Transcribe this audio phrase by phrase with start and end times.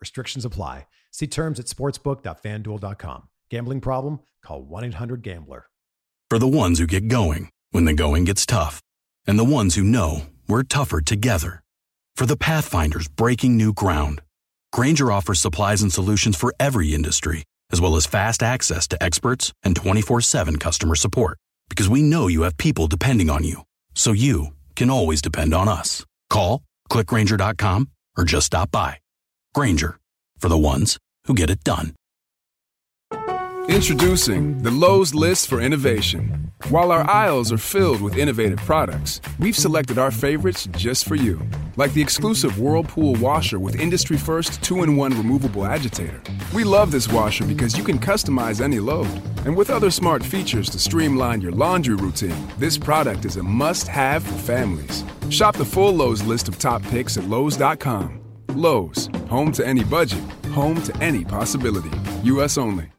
[0.00, 0.86] Restrictions apply.
[1.10, 3.28] See terms at sportsbook.fanduel.com.
[3.50, 4.20] Gambling problem?
[4.44, 5.66] Call 1 800 Gambler.
[6.28, 8.80] For the ones who get going when the going gets tough,
[9.26, 11.62] and the ones who know we're tougher together.
[12.16, 14.22] For the Pathfinders breaking new ground,
[14.72, 19.52] Grainger offers supplies and solutions for every industry, as well as fast access to experts
[19.62, 21.38] and 24 7 customer support.
[21.68, 23.62] Because we know you have people depending on you,
[23.94, 26.04] so you can always depend on us.
[26.30, 28.98] Call, clickgrainger.com, or just stop by.
[29.56, 29.98] Grainger,
[30.36, 31.94] for the ones who get it done.
[33.70, 36.52] Introducing the Lowe's List for Innovation.
[36.68, 41.40] While our aisles are filled with innovative products, we've selected our favorites just for you.
[41.76, 46.22] Like the exclusive Whirlpool washer with industry first 2 in 1 removable agitator.
[46.52, 49.08] We love this washer because you can customize any load.
[49.46, 53.88] And with other smart features to streamline your laundry routine, this product is a must
[53.88, 55.02] have for families.
[55.30, 58.25] Shop the full Lowe's list of top picks at Lowe's.com.
[58.56, 61.90] Lowe's, home to any budget, home to any possibility.
[62.22, 62.56] U.S.
[62.56, 62.90] only.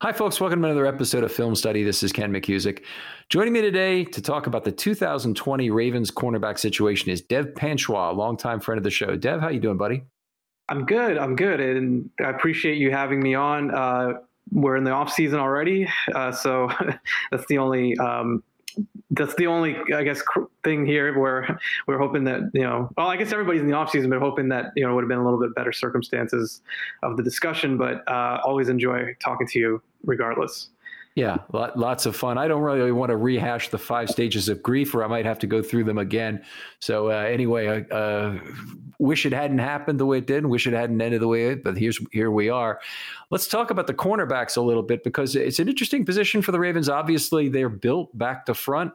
[0.00, 0.40] Hi, folks.
[0.40, 1.84] Welcome to another episode of Film Study.
[1.84, 2.82] This is Ken McKusick.
[3.28, 8.14] Joining me today to talk about the 2020 Ravens cornerback situation is Dev Panchwa, a
[8.14, 9.16] longtime friend of the show.
[9.16, 10.02] Dev, how you doing, buddy?
[10.68, 11.16] I'm good.
[11.18, 13.74] I'm good, and I appreciate you having me on.
[13.74, 14.14] Uh,
[14.50, 16.70] we're in the off season already, uh, so
[17.30, 18.42] that's the only um,
[19.10, 20.22] that's the only I guess
[20.62, 23.90] thing here where we're hoping that you know well I guess everybody's in the off
[23.90, 26.62] season but hoping that you know would have been a little bit better circumstances
[27.02, 30.70] of the discussion but uh, always enjoy talking to you regardless.
[31.18, 32.38] Yeah, lots of fun.
[32.38, 35.40] I don't really want to rehash the five stages of grief, or I might have
[35.40, 36.44] to go through them again.
[36.78, 38.38] So uh, anyway, uh, uh,
[39.00, 41.64] wish it hadn't happened the way it did, wish it hadn't ended the way it.
[41.64, 42.78] But here's here we are.
[43.32, 46.60] Let's talk about the cornerbacks a little bit because it's an interesting position for the
[46.60, 46.88] Ravens.
[46.88, 48.92] Obviously, they're built back to front.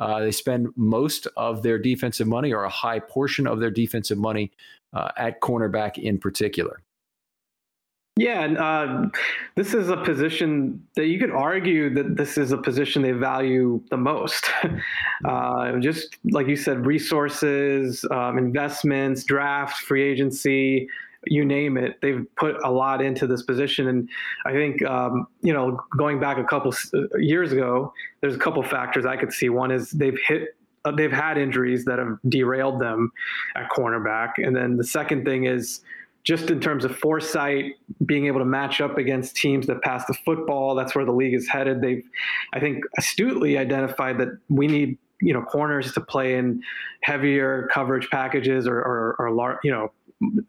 [0.00, 4.18] Uh, they spend most of their defensive money, or a high portion of their defensive
[4.18, 4.50] money,
[4.92, 6.82] uh, at cornerback in particular.
[8.16, 9.08] Yeah, and uh,
[9.54, 13.82] this is a position that you could argue that this is a position they value
[13.90, 14.50] the most.
[15.24, 20.88] uh, just like you said, resources, um, investments, draft, free agency,
[21.26, 22.00] you name it.
[22.02, 24.08] They've put a lot into this position, and
[24.44, 28.62] I think um, you know, going back a couple uh, years ago, there's a couple
[28.62, 29.48] factors I could see.
[29.48, 33.12] One is they've hit uh, they've had injuries that have derailed them
[33.56, 34.32] at cornerback.
[34.38, 35.80] And then the second thing is
[36.22, 37.74] just in terms of foresight,
[38.04, 41.34] being able to match up against teams that pass the football, that's where the league
[41.34, 41.80] is headed.
[41.80, 42.04] They've,
[42.52, 46.62] I think, astutely identified that we need you know corners to play in
[47.02, 49.92] heavier coverage packages or or, or lar- you know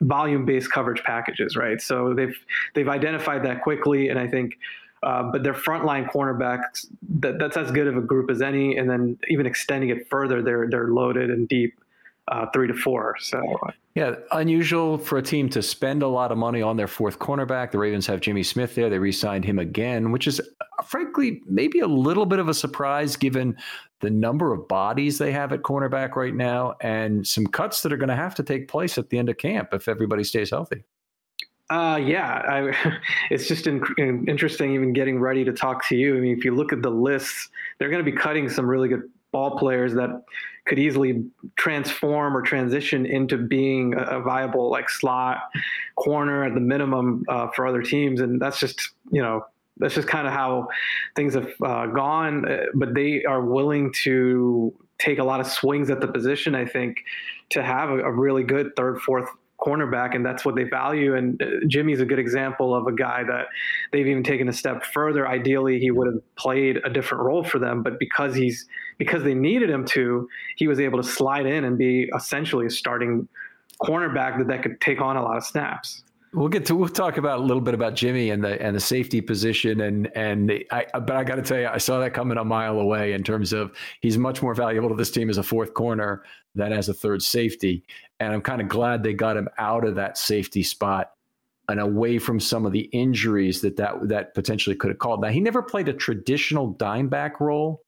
[0.01, 1.81] volume based coverage packages, right?
[1.81, 2.37] So they've
[2.75, 4.57] they've identified that quickly, and I think.
[5.03, 8.77] Uh, but their frontline cornerbacks, that, that's as good of a group as any.
[8.77, 11.73] And then even extending it further, they're they're loaded and deep
[12.27, 13.15] uh, three to four.
[13.19, 13.41] So
[13.95, 17.71] yeah, unusual for a team to spend a lot of money on their fourth cornerback.
[17.71, 18.89] The Ravens have Jimmy Smith there.
[18.89, 20.39] They re-signed him again, which is
[20.85, 23.57] frankly maybe a little bit of a surprise given
[23.99, 27.97] the number of bodies they have at cornerback right now and some cuts that are
[27.97, 30.83] going to have to take place at the end of camp if everybody stays healthy.
[31.69, 32.97] Uh, yeah, I,
[33.29, 36.17] it's just in, in, interesting even getting ready to talk to you.
[36.17, 38.89] I mean, if you look at the lists, they're going to be cutting some really
[38.89, 40.23] good ball players that
[40.65, 41.23] could easily
[41.55, 45.39] transform or transition into being a, viable like slot
[45.95, 49.45] corner at the minimum uh, for other teams, and that's just you know
[49.77, 50.67] that's just kind of how
[51.15, 52.49] things have uh, gone.
[52.49, 56.53] Uh, but they are willing to take a lot of swings at the position.
[56.53, 57.03] I think
[57.49, 59.29] to have a, a really good third, fourth
[59.61, 61.15] cornerback, and that's what they value.
[61.15, 63.47] And uh, Jimmy's a good example of a guy that
[63.91, 65.27] they've even taken a step further.
[65.27, 68.65] Ideally, he would have played a different role for them, but because he's
[69.01, 72.69] because they needed him to, he was able to slide in and be essentially a
[72.69, 73.27] starting
[73.81, 76.03] cornerback that that could take on a lot of snaps.
[76.35, 78.79] We'll get to we'll talk about a little bit about Jimmy and the and the
[78.79, 82.37] safety position and and I but I got to tell you I saw that coming
[82.37, 85.43] a mile away in terms of he's much more valuable to this team as a
[85.43, 86.21] fourth corner
[86.53, 87.83] than as a third safety
[88.19, 91.11] and I'm kind of glad they got him out of that safety spot
[91.67, 95.21] and away from some of the injuries that that that potentially could have called.
[95.21, 97.81] Now he never played a traditional dime back role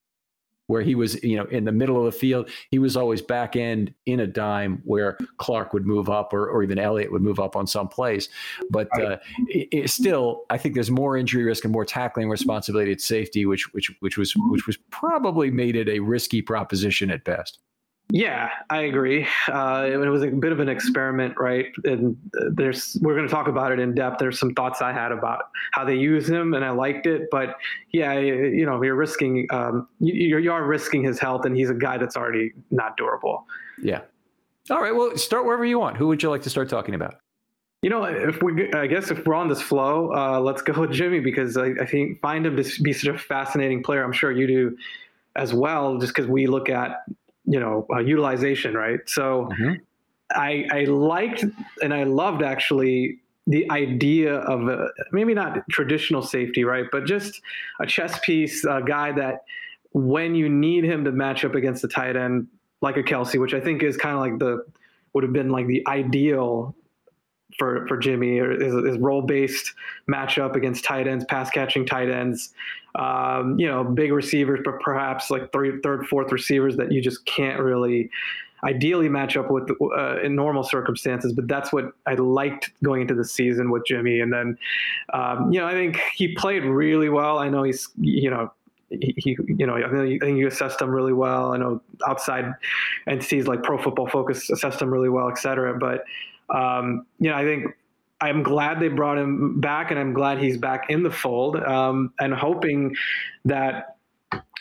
[0.66, 2.48] where he was, you know, in the middle of the field.
[2.70, 6.62] He was always back end in a dime where Clark would move up or, or
[6.62, 8.28] even Elliott would move up on some plays.
[8.70, 9.18] But uh,
[9.48, 13.46] it, it still, I think there's more injury risk and more tackling responsibility at safety,
[13.46, 17.58] which which which was which was probably made it a risky proposition at best.
[18.10, 19.26] Yeah, I agree.
[19.48, 21.66] Uh, it was a bit of an experiment, right?
[21.84, 22.16] And
[22.52, 24.18] there's we're going to talk about it in depth.
[24.18, 27.28] There's some thoughts I had about how they use him, and I liked it.
[27.30, 27.56] But
[27.92, 31.74] yeah, you know, you're risking um, you, you are risking his health, and he's a
[31.74, 33.46] guy that's already not durable.
[33.82, 34.02] Yeah.
[34.70, 34.94] All right.
[34.94, 35.96] Well, start wherever you want.
[35.96, 37.16] Who would you like to start talking about?
[37.82, 40.92] You know, if we, I guess if we're on this flow, uh, let's go with
[40.92, 44.02] Jimmy because I, I think find him to be such a fascinating player.
[44.02, 44.76] I'm sure you do
[45.36, 47.04] as well, just because we look at
[47.44, 49.00] you know uh, utilization, right?
[49.06, 49.74] So mm-hmm.
[50.32, 51.44] I I liked
[51.82, 57.42] and I loved actually the idea of a, maybe not traditional safety, right, but just
[57.78, 59.44] a chess piece, a guy that
[59.92, 62.48] when you need him to match up against the tight end
[62.80, 64.64] like a Kelsey, which I think is kind of like the
[65.12, 66.74] would have been like the ideal
[67.58, 69.72] for for Jimmy or his, his role based
[70.10, 72.52] matchup against tight ends, pass catching tight ends,
[72.94, 77.24] um, you know, big receivers, but perhaps like three, third, fourth receivers that you just
[77.26, 78.10] can't really
[78.62, 81.32] ideally match up with uh, in normal circumstances.
[81.32, 84.20] But that's what I liked going into the season with Jimmy.
[84.20, 84.56] And then,
[85.12, 87.38] um, you know, I think he played really well.
[87.38, 88.52] I know he's, you know,
[88.90, 91.52] he, you know, I think you assessed him really well.
[91.52, 92.54] I know outside
[93.08, 95.76] entities like Pro Football Focus assessed him really well, et cetera.
[95.76, 96.04] But
[96.54, 97.66] um, you know, I think
[98.20, 102.12] I'm glad they brought him back, and I'm glad he's back in the fold, um,
[102.20, 102.94] and hoping
[103.44, 103.96] that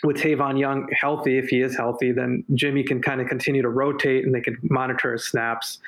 [0.03, 3.69] with Tavon Young healthy, if he is healthy, then Jimmy can kind of continue to
[3.69, 5.79] rotate, and they can monitor his snaps.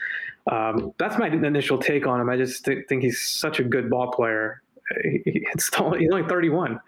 [0.50, 2.29] Um, that's my initial take on him.
[2.29, 6.79] I just th- think he's such a good ball player, it's he's only 31.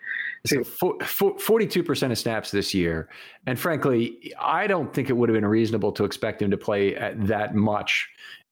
[0.46, 3.10] So 42% of snaps this year.
[3.46, 6.96] And frankly, I don't think it would have been reasonable to expect him to play
[6.96, 8.08] at that much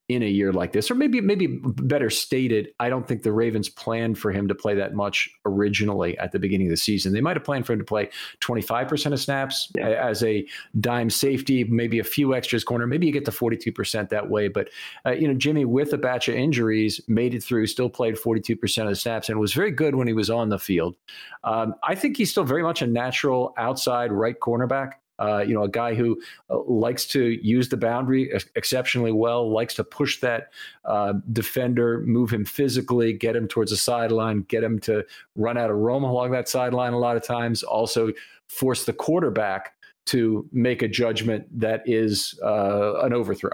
[0.07, 3.69] in a year like this, or maybe maybe better stated, I don't think the Ravens
[3.69, 7.11] planned for him to play that much originally at the beginning of the season.
[7.11, 8.09] They might have planned for him to play
[8.41, 9.87] 25% of snaps yeah.
[9.87, 10.45] as a
[10.79, 12.85] dime safety, maybe a few extras corner.
[12.85, 14.47] Maybe you get to 42% that way.
[14.47, 14.69] But
[15.07, 18.83] uh, you know, Jimmy with a batch of injuries made it through, still played 42%
[18.83, 20.95] of the snaps, and was very good when he was on the field.
[21.43, 24.93] Um, I think he's still very much a natural outside right cornerback.
[25.19, 26.19] Uh, you know, a guy who
[26.49, 30.51] uh, likes to use the boundary exceptionally well, likes to push that
[30.85, 35.05] uh, defender, move him physically, get him towards the sideline, get him to
[35.35, 37.63] run out of room along that sideline a lot of times.
[37.63, 38.11] Also,
[38.47, 39.73] force the quarterback
[40.07, 43.51] to make a judgment that is uh, an overthrow.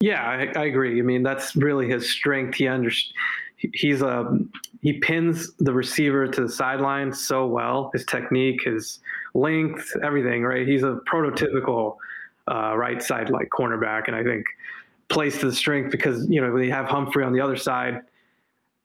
[0.00, 0.98] Yeah, I, I, agree.
[0.98, 2.56] I mean, that's really his strength.
[2.56, 3.14] He understands
[3.72, 4.50] he's a um,
[4.82, 7.90] he pins the receiver to the sideline so well.
[7.94, 9.00] His technique, his
[9.32, 10.44] length, everything.
[10.44, 11.96] Right, he's a prototypical
[12.50, 14.46] uh, right side like cornerback, and I think
[15.08, 18.00] plays to the strength because you know when you have Humphrey on the other side.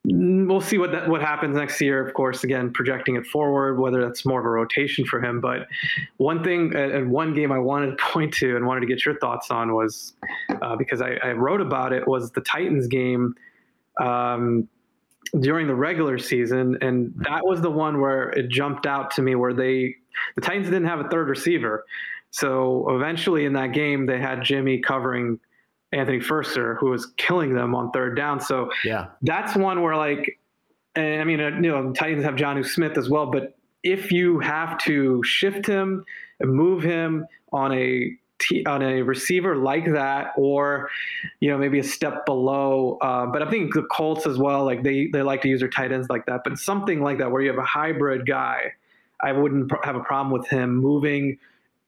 [0.05, 2.07] We'll see what that, what happens next year.
[2.07, 5.41] Of course, again projecting it forward, whether that's more of a rotation for him.
[5.41, 5.67] But
[6.15, 9.19] one thing and one game I wanted to point to and wanted to get your
[9.19, 10.13] thoughts on was
[10.61, 13.35] uh, because I, I wrote about it was the Titans game
[13.99, 14.67] um,
[15.41, 19.35] during the regular season, and that was the one where it jumped out to me
[19.35, 19.95] where they
[20.35, 21.85] the Titans didn't have a third receiver.
[22.31, 25.39] So eventually in that game, they had Jimmy covering
[25.91, 28.39] Anthony Firkser, who was killing them on third down.
[28.39, 30.39] So yeah, that's one where like,
[30.95, 34.39] and I mean, uh, you know, Titans have Jonnu Smith as well, but if you
[34.39, 36.03] have to shift him
[36.39, 40.89] and move him on a t- on a receiver like that, or
[41.39, 42.97] you know maybe a step below.
[43.01, 45.69] Uh, but I think the Colts as well, like they they like to use their
[45.69, 46.41] tight ends like that.
[46.43, 48.73] But something like that where you have a hybrid guy,
[49.21, 51.37] I wouldn't have a problem with him moving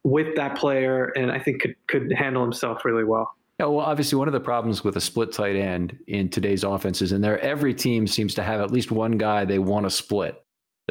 [0.04, 3.36] with that player, and I think could could handle himself really well.
[3.60, 7.12] Yeah, well, obviously, one of the problems with a split tight end in today's offenses,
[7.12, 10.41] and there every team seems to have at least one guy they want to split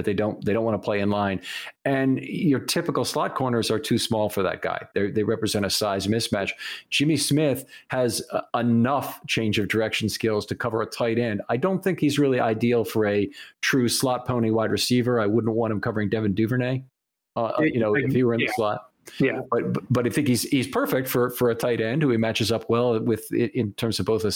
[0.00, 1.42] that they don't they don't want to play in line.
[1.84, 4.86] And your typical slot corners are too small for that guy.
[4.94, 6.52] They they represent a size mismatch.
[6.88, 11.42] Jimmy Smith has uh, enough change of direction skills to cover a tight end.
[11.50, 13.30] I don't think he's really ideal for a
[13.60, 15.20] true slot pony wide receiver.
[15.20, 16.82] I wouldn't want him covering Devin Duvernay.
[17.36, 18.46] Uh, you know, if he were in yeah.
[18.46, 18.89] the slot.
[19.18, 22.16] Yeah, but but I think he's he's perfect for for a tight end who he
[22.16, 24.32] matches up well with in terms of both a,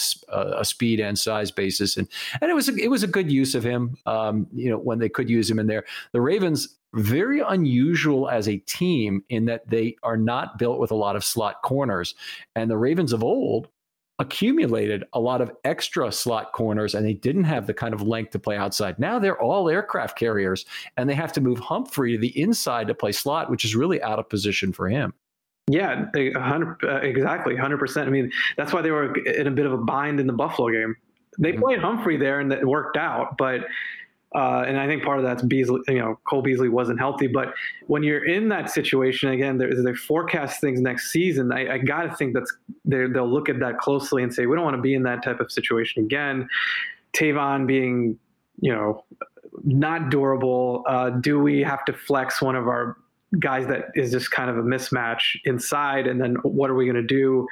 [0.58, 2.08] a speed and size basis, and
[2.40, 3.96] and it was a, it was a good use of him.
[4.06, 8.48] Um, you know, when they could use him in there, the Ravens very unusual as
[8.48, 12.14] a team in that they are not built with a lot of slot corners,
[12.56, 13.68] and the Ravens of old
[14.18, 18.30] accumulated a lot of extra slot corners and they didn't have the kind of length
[18.30, 18.98] to play outside.
[18.98, 20.64] Now they're all aircraft carriers
[20.96, 24.00] and they have to move Humphrey to the inside to play slot, which is really
[24.02, 25.14] out of position for him.
[25.66, 28.06] Yeah, 100, uh, exactly, 100%.
[28.06, 30.70] I mean, that's why they were in a bit of a bind in the Buffalo
[30.70, 30.94] game.
[31.38, 31.62] They mm-hmm.
[31.62, 33.62] played Humphrey there and it worked out, but
[34.34, 37.28] uh, and I think part of that's Beasley, you know, Cole Beasley wasn't healthy.
[37.28, 37.54] But
[37.86, 41.52] when you're in that situation, again, they forecast things next season.
[41.52, 42.52] I, I got to think that's
[42.84, 45.38] they'll look at that closely and say, we don't want to be in that type
[45.38, 46.48] of situation again.
[47.12, 48.18] Tavon being,
[48.60, 49.04] you know,
[49.62, 50.82] not durable.
[50.88, 52.96] Uh, do we have to flex one of our
[53.38, 56.08] guys that is just kind of a mismatch inside?
[56.08, 57.46] And then what are we going to do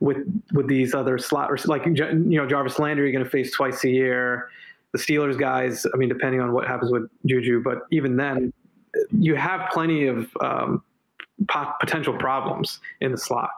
[0.00, 0.16] with
[0.54, 3.90] with these other slot, like you know, Jarvis Landry, you're going to face twice a
[3.90, 4.48] year
[4.92, 8.52] the Steelers guys, I mean, depending on what happens with Juju, but even then,
[9.10, 10.82] you have plenty of um,
[11.80, 13.50] potential problems in the slot.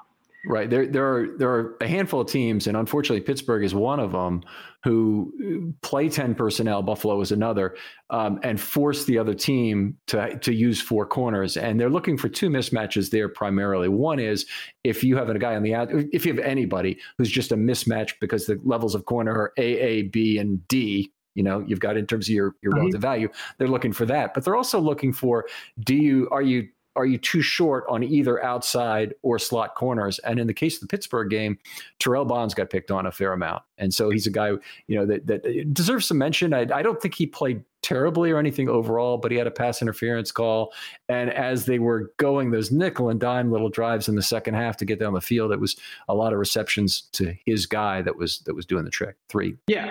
[0.46, 0.68] Right.
[0.68, 4.12] There, there are there are a handful of teams, and unfortunately, Pittsburgh is one of
[4.12, 4.42] them,
[4.82, 6.82] who play ten personnel.
[6.82, 7.76] Buffalo is another,
[8.10, 11.56] um, and force the other team to to use four corners.
[11.56, 13.88] And they're looking for two mismatches there primarily.
[13.88, 14.44] One is
[14.84, 17.56] if you have a guy on the out, if you have anybody who's just a
[17.56, 21.80] mismatch because the levels of corner are A, A, B, and D, you know you've
[21.80, 22.80] got in terms of your your mm-hmm.
[22.80, 25.46] relative value they're looking for that but they're also looking for
[25.80, 30.18] do you are you are you too short on either outside or slot corners?
[30.20, 31.58] And in the case of the Pittsburgh game,
[31.98, 34.50] Terrell Bonds got picked on a fair amount, and so he's a guy
[34.86, 36.54] you know that that deserves some mention.
[36.54, 39.82] I, I don't think he played terribly or anything overall, but he had a pass
[39.82, 40.72] interference call.
[41.08, 44.78] And as they were going those nickel and dime little drives in the second half
[44.78, 45.76] to get down the field, it was
[46.08, 49.16] a lot of receptions to his guy that was that was doing the trick.
[49.28, 49.56] Three.
[49.66, 49.90] Yeah,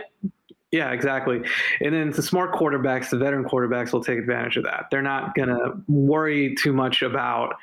[0.74, 1.42] yeah, exactly.
[1.80, 4.88] And then the smart quarterbacks, the veteran quarterbacks will take advantage of that.
[4.92, 7.56] They're not going to worry too much about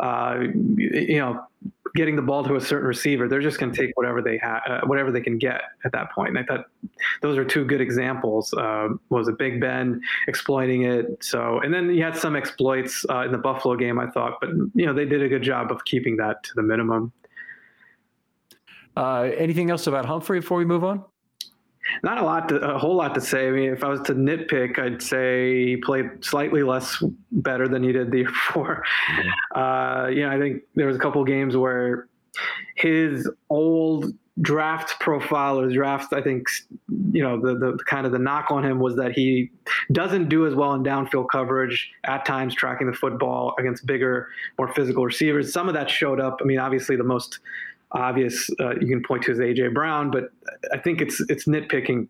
[0.00, 0.44] uh,
[0.76, 1.44] you know,
[1.94, 4.62] getting the ball to a certain receiver, they're just going to take whatever they have,
[4.66, 6.30] uh, whatever they can get at that point.
[6.30, 6.66] And I thought
[7.20, 8.54] those are two good examples.
[8.54, 11.22] Uh, was a Big Ben exploiting it?
[11.22, 14.50] So, and then you had some exploits uh, in the Buffalo game, I thought, but
[14.74, 17.12] you know they did a good job of keeping that to the minimum.
[18.96, 21.04] Uh, anything else about Humphrey before we move on?
[22.02, 23.48] Not a lot, to, a whole lot to say.
[23.48, 27.82] I mean, if I was to nitpick, I'd say he played slightly less better than
[27.82, 28.84] he did the year before.
[29.12, 29.60] Mm-hmm.
[29.60, 32.08] Uh, you know, I think there was a couple games where
[32.76, 36.46] his old draft profile or draft, I think,
[37.12, 39.50] you know, the, the kind of the knock on him was that he
[39.92, 44.28] doesn't do as well in downfield coverage at times, tracking the football against bigger,
[44.58, 45.52] more physical receivers.
[45.52, 46.38] Some of that showed up.
[46.40, 47.40] I mean, obviously, the most
[47.92, 50.30] obvious uh, you can point to is AJ Brown, but
[50.72, 52.08] I think it's it's nitpicking.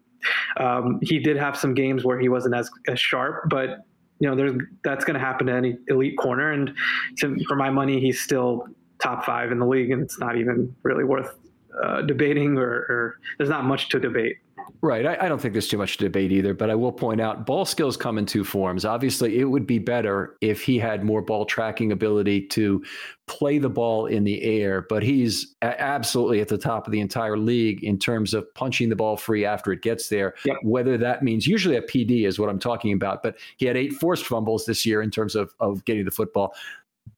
[0.59, 3.85] Um, he did have some games where he wasn't as as sharp, but
[4.19, 4.53] you know there's
[4.85, 6.73] that's going to happen to any elite corner, and
[7.19, 8.67] to, for my money, he's still
[9.01, 11.35] top five in the league, and it's not even really worth
[11.83, 14.37] uh, debating, or, or there's not much to debate.
[14.81, 15.07] Right.
[15.07, 17.65] I, I, don't think there's too much debate either, but I will point out ball
[17.65, 18.85] skills come in two forms.
[18.85, 22.83] Obviously, it would be better if he had more ball tracking ability to
[23.27, 27.37] play the ball in the air, but he's absolutely at the top of the entire
[27.37, 30.35] league in terms of punching the ball free after it gets there.
[30.45, 30.57] Yep.
[30.63, 33.93] Whether that means usually a PD is what I'm talking about, but he had eight
[33.95, 36.55] forced fumbles this year in terms of, of getting the football.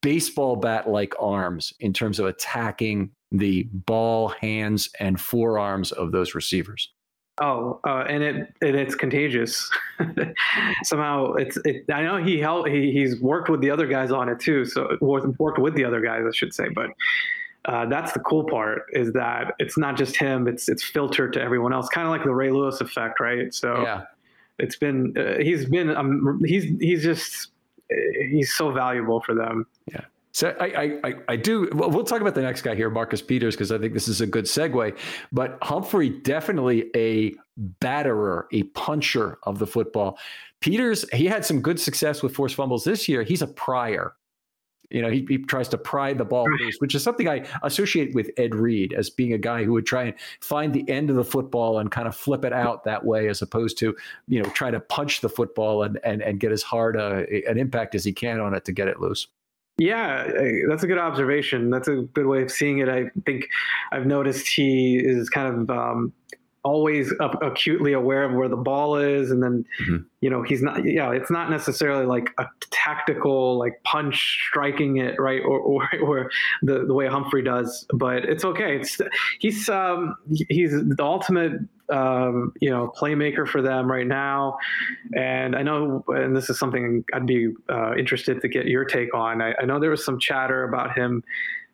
[0.00, 6.34] Baseball bat like arms in terms of attacking the ball, hands, and forearms of those
[6.34, 6.90] receivers.
[7.42, 9.68] Oh, uh, and it and it's contagious.
[10.84, 11.58] Somehow, it's.
[11.64, 12.68] It, I know he helped.
[12.68, 14.64] He, he's worked with the other guys on it too.
[14.64, 16.68] So worked with the other guys, I should say.
[16.72, 16.90] But
[17.64, 20.46] uh, that's the cool part is that it's not just him.
[20.46, 23.52] It's it's filtered to everyone else, kind of like the Ray Lewis effect, right?
[23.52, 24.02] So yeah.
[24.60, 25.12] it's been.
[25.18, 25.90] Uh, he's been.
[25.90, 27.48] Um, he's he's just.
[28.30, 29.66] He's so valuable for them.
[29.90, 30.02] Yeah.
[30.34, 31.68] So I, I, I do.
[31.74, 34.26] Well, talk about the next guy here, Marcus Peters, because I think this is a
[34.26, 34.96] good segue.
[35.30, 37.34] But Humphrey definitely a
[37.80, 40.18] batterer, a puncher of the football.
[40.60, 43.22] Peters, he had some good success with forced fumbles this year.
[43.22, 44.14] He's a prior.
[44.90, 48.14] You know, he, he tries to pry the ball loose, which is something I associate
[48.14, 51.16] with Ed Reed as being a guy who would try and find the end of
[51.16, 53.96] the football and kind of flip it out that way, as opposed to,
[54.28, 57.58] you know, try to punch the football and and, and get as hard a, an
[57.58, 59.28] impact as he can on it to get it loose.
[59.78, 60.30] Yeah,
[60.68, 61.70] that's a good observation.
[61.70, 62.88] That's a good way of seeing it.
[62.88, 63.48] I think
[63.90, 66.12] I've noticed he is kind of um,
[66.64, 69.96] always acutely aware of where the ball is and then mm-hmm.
[70.20, 75.18] you know he's not yeah it's not necessarily like a tactical like punch striking it
[75.18, 76.30] right or or, or
[76.62, 79.00] the, the way humphrey does but it's okay it's
[79.40, 80.14] he's um
[80.48, 81.52] he's the ultimate
[81.88, 84.56] um, you know playmaker for them right now
[85.14, 89.12] and i know and this is something i'd be uh, interested to get your take
[89.14, 91.22] on I, I know there was some chatter about him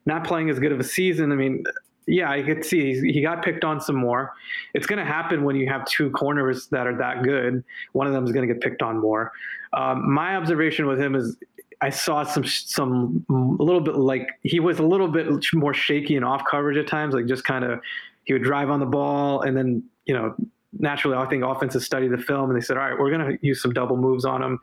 [0.09, 1.31] not playing as good of a season.
[1.31, 1.63] I mean,
[2.09, 4.33] yeah, I could see he got picked on some more.
[4.75, 7.63] It's going to happen when you have two corners that are that good.
[7.93, 9.33] One of them is going to get picked on more.
[9.75, 11.37] Um, my observation with him is
[11.81, 16.17] I saw some some a little bit like he was a little bit more shaky
[16.17, 17.81] and off coverage at times, like just kind of
[18.25, 20.35] he would drive on the ball and then you know
[20.73, 23.47] naturally, I think offenses study the film and they said, all right, we're going to
[23.47, 24.61] use some double moves on him.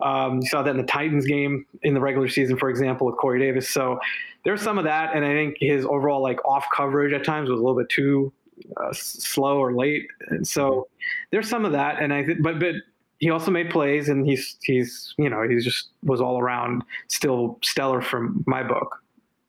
[0.00, 3.16] Um, you saw that in the Titans game in the regular season, for example, with
[3.16, 3.68] Corey Davis.
[3.68, 3.98] So
[4.44, 5.14] there's some of that.
[5.14, 8.32] And I think his overall like off coverage at times was a little bit too
[8.76, 10.06] uh, slow or late.
[10.28, 10.88] And so
[11.30, 12.00] there's some of that.
[12.00, 12.74] And I think, but, but,
[13.18, 17.56] he also made plays and he's he's you know he's just was all around still
[17.62, 19.00] stellar from my book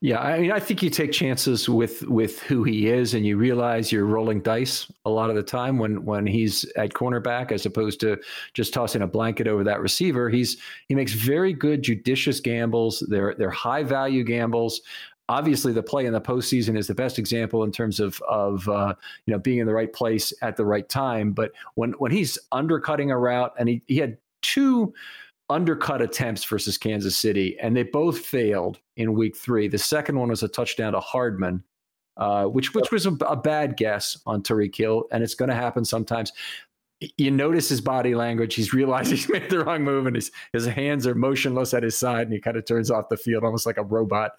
[0.04, 3.38] yeah, I mean, I think you take chances with with who he is, and you
[3.38, 7.66] realize you're rolling dice a lot of the time when when he's at cornerback, as
[7.66, 8.20] opposed to
[8.54, 10.30] just tossing a blanket over that receiver.
[10.30, 10.58] He's
[10.90, 13.02] he makes very good, judicious gambles.
[13.08, 14.82] They're they're high value gambles.
[15.30, 18.96] Obviously, the play in the postseason is the best example in terms of of uh,
[19.26, 21.32] you know being in the right place at the right time.
[21.32, 24.94] But when when he's undercutting a route, and he he had two
[25.50, 29.68] undercut attempts versus Kansas City, and they both failed in week three.
[29.68, 31.64] The second one was a touchdown to Hardman,
[32.18, 35.56] uh, which which was a, a, bad guess on Tyreek Hill, and it's going to
[35.56, 36.32] happen sometimes.
[37.18, 38.56] You notice his body language.
[38.56, 41.98] He's realized he's made the wrong move, and his his hands are motionless at his
[41.98, 44.34] side, and he kind of turns off the field almost like a robot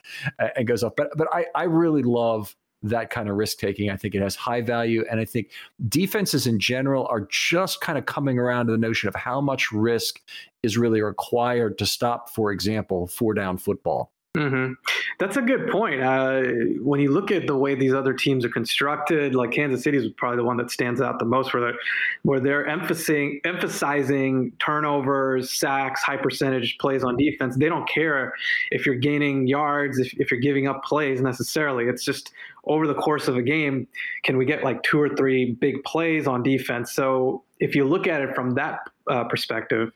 [0.57, 0.95] and goes off.
[0.97, 3.91] But but I I really love that kind of risk taking.
[3.91, 5.05] I think it has high value.
[5.11, 5.51] And I think
[5.89, 9.73] defenses in general are just kind of coming around to the notion of how much
[9.73, 10.21] risk
[10.63, 14.13] is really required to stop, for example, four down football.
[14.37, 14.73] Mm-hmm.
[15.21, 16.03] That's a good point.
[16.03, 16.43] Uh,
[16.81, 20.09] when you look at the way these other teams are constructed, like Kansas City is
[20.17, 21.79] probably the one that stands out the most, where they're
[22.25, 27.57] where they're emphasizing emphasizing turnovers, sacks, high percentage plays on defense.
[27.57, 28.33] They don't care
[28.73, 31.85] if you're gaining yards, if, if you're giving up plays necessarily.
[31.85, 32.33] It's just
[32.67, 33.87] over the course of a game,
[34.23, 36.93] can we get like two or three big plays on defense?
[36.93, 39.91] So if you look at it from that uh, perspective,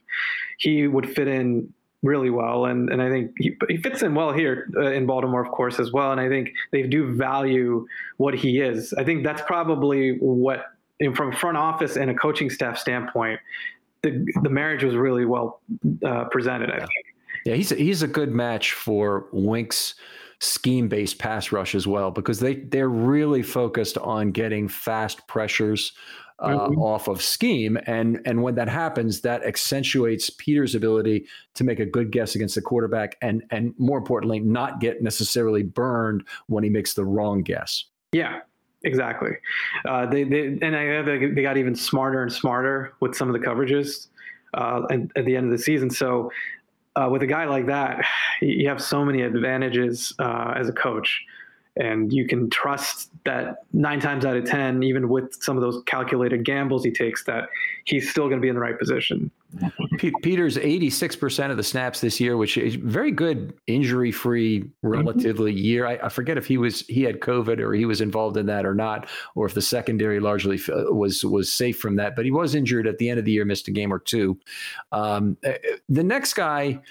[0.57, 4.31] he would fit in really well, and and I think he, he fits in well
[4.31, 6.11] here uh, in Baltimore, of course, as well.
[6.11, 7.85] And I think they do value
[8.17, 8.93] what he is.
[8.93, 10.65] I think that's probably what,
[11.15, 13.39] from front office and a coaching staff standpoint,
[14.01, 15.61] the the marriage was really well
[16.05, 16.71] uh, presented.
[16.71, 16.89] I think.
[17.45, 19.95] Yeah, he's a, he's a good match for Wink's
[20.41, 25.91] scheme based pass rush as well because they they're really focused on getting fast pressures
[26.39, 26.79] uh, mm-hmm.
[26.79, 27.77] off of scheme.
[27.85, 32.55] And and when that happens, that accentuates Peter's ability to make a good guess against
[32.55, 37.41] the quarterback, and and more importantly, not get necessarily burned when he makes the wrong
[37.43, 37.85] guess.
[38.11, 38.39] Yeah,
[38.83, 39.31] exactly.
[39.87, 43.45] Uh, they, they and I they got even smarter and smarter with some of the
[43.45, 44.07] coverages
[44.53, 45.89] uh, at, at the end of the season.
[45.89, 46.31] So.
[46.95, 48.03] Uh, with a guy like that,
[48.41, 51.23] you have so many advantages uh, as a coach
[51.79, 55.81] and you can trust that nine times out of ten, even with some of those
[55.85, 57.49] calculated gambles he takes, that
[57.85, 59.31] he's still going to be in the right position.
[60.21, 65.65] Peter's 86% of the snaps this year, which is very good injury-free, relatively mm-hmm.
[65.65, 65.87] year.
[65.87, 68.65] I, I, forget if he was he had COVID or he was involved in that
[68.65, 70.59] or not, or if the secondary largely
[70.91, 72.15] was was safe from that.
[72.15, 74.37] But he was injured at the end of the year, missed a game or two.
[74.91, 76.81] Um, eh, eh, the next guy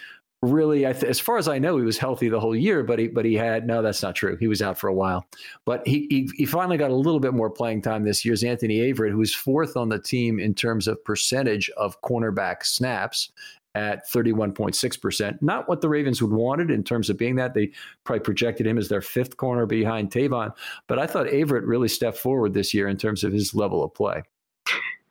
[0.42, 3.08] really, th- as far as I know, he was healthy the whole year, but he
[3.08, 4.36] but he had no, that's not true.
[4.36, 5.26] He was out for a while,
[5.64, 8.34] but he he, he finally got a little bit more playing time this year.
[8.34, 13.30] Is Anthony Averett, who's fourth on the team in terms of percentage of cornerback snaps
[13.74, 15.40] at 31.6%.
[15.40, 17.54] Not what the Ravens would wanted in terms of being that.
[17.54, 17.70] They
[18.02, 20.52] probably projected him as their fifth corner behind Tavon.
[20.88, 23.94] But I thought Averett really stepped forward this year in terms of his level of
[23.94, 24.22] play.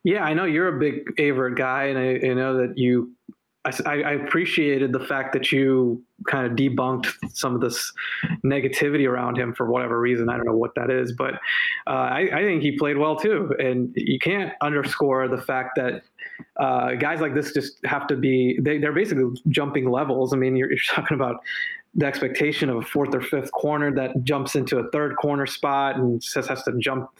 [0.04, 3.12] Yeah, I know you're a big Averett guy, and I, I know that you
[3.86, 7.92] I, I, appreciated the fact that you kind of debunked some of this
[8.44, 10.28] negativity around him for whatever reason.
[10.28, 11.34] I don't know what that is, but
[11.86, 13.54] uh, I, I, think he played well too.
[13.58, 16.02] And you can't underscore the fact that
[16.58, 20.32] uh, guys like this just have to be, they, are basically jumping levels.
[20.32, 21.36] I mean, you're, you're talking about
[21.94, 25.96] the expectation of a fourth or fifth corner that jumps into a third corner spot
[25.96, 27.10] and just has to jump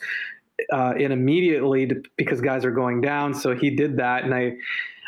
[0.72, 3.34] uh, in immediately to, because guys are going down.
[3.34, 4.24] So he did that.
[4.24, 4.52] And I,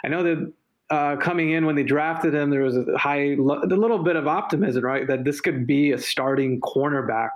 [0.04, 0.52] I know that
[0.90, 4.26] uh, coming in when they drafted him, there was a high, a little bit of
[4.26, 7.30] optimism, right, that this could be a starting cornerback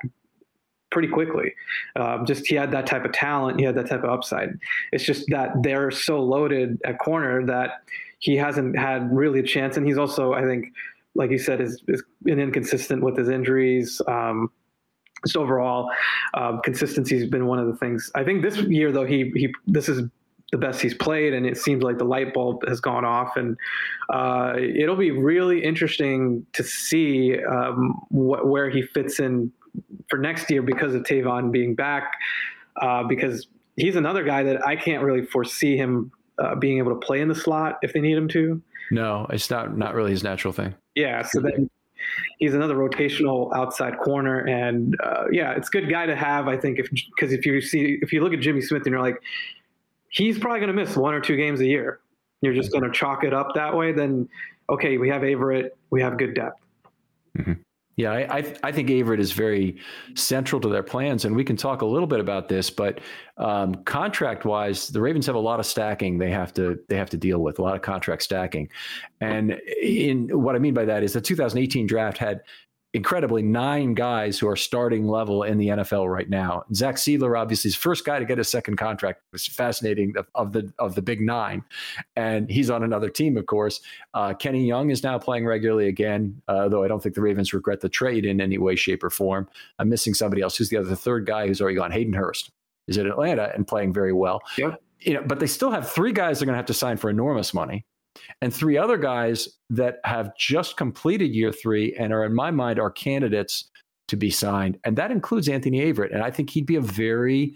[0.91, 1.53] pretty quickly.
[1.97, 4.59] Um, just he had that type of talent, he had that type of upside.
[4.93, 7.83] It's just that they're so loaded at corner that
[8.19, 10.73] he hasn't had really a chance, and he's also, I think,
[11.15, 14.01] like you said, is, is inconsistent with his injuries.
[14.09, 14.51] Um,
[15.25, 15.91] just overall,
[16.35, 18.11] um, consistency has been one of the things.
[18.15, 20.09] I think this year, though, he he this is
[20.55, 23.37] the best he's played, and it seems like the light bulb has gone off.
[23.37, 23.57] And
[24.13, 29.51] uh, it'll be really interesting to see um, wh- where he fits in
[30.09, 32.13] for next year because of Tavon being back.
[32.81, 37.05] Uh, because he's another guy that I can't really foresee him uh, being able to
[37.05, 38.63] play in the slot if they need him to.
[38.93, 40.73] No, it's not not really his natural thing.
[40.95, 41.69] Yeah, so then
[42.39, 46.47] he's another rotational outside corner, and uh, yeah, it's a good guy to have.
[46.47, 49.03] I think if because if you see if you look at Jimmy Smith and you're
[49.03, 49.21] like,
[50.15, 52.01] he's probably going to miss one or two games a year.
[52.41, 53.93] You're just going to chalk it up that way.
[53.93, 54.29] Then,
[54.71, 56.61] okay, we have Averett, we have good depth.
[57.39, 57.55] Mm-hmm.
[57.97, 59.79] Yeah, I, I, I think Averett is very
[60.15, 62.69] central to their plans, and we can talk a little bit about this.
[62.69, 63.01] But
[63.37, 67.11] um, contract wise, the Ravens have a lot of stacking they have to they have
[67.11, 68.69] to deal with a lot of contract stacking,
[69.21, 72.41] and in what I mean by that is the 2018 draft had
[72.95, 76.63] incredibly nine guys who are starting level in the NFL right now.
[76.73, 79.21] Zach Sieler, obviously, is first guy to get a second contract.
[79.33, 81.65] It's fascinating of, of, the of the big nine,
[82.15, 83.81] and he's on another team, of course.
[84.15, 87.53] Uh, Kenny Young is now playing regularly again, uh, though I don't think the Ravens
[87.53, 89.49] regret the trade in any way, shape, or form.
[89.81, 90.57] I'm missing somebody else.
[90.57, 91.91] Who's the other the third guy who's already gone?
[91.91, 92.53] Hayden Hurst
[92.87, 94.41] is in Atlanta and playing very well.
[94.57, 94.81] Yep.
[95.01, 97.11] You know, but they still have three guys they're going to have to sign for
[97.11, 97.85] enormous money
[98.41, 102.79] and three other guys that have just completed year three and are, in my mind,
[102.79, 103.71] are candidates
[104.09, 104.79] to be signed.
[104.85, 106.13] And that includes Anthony Averett.
[106.13, 107.55] And I think he'd be a very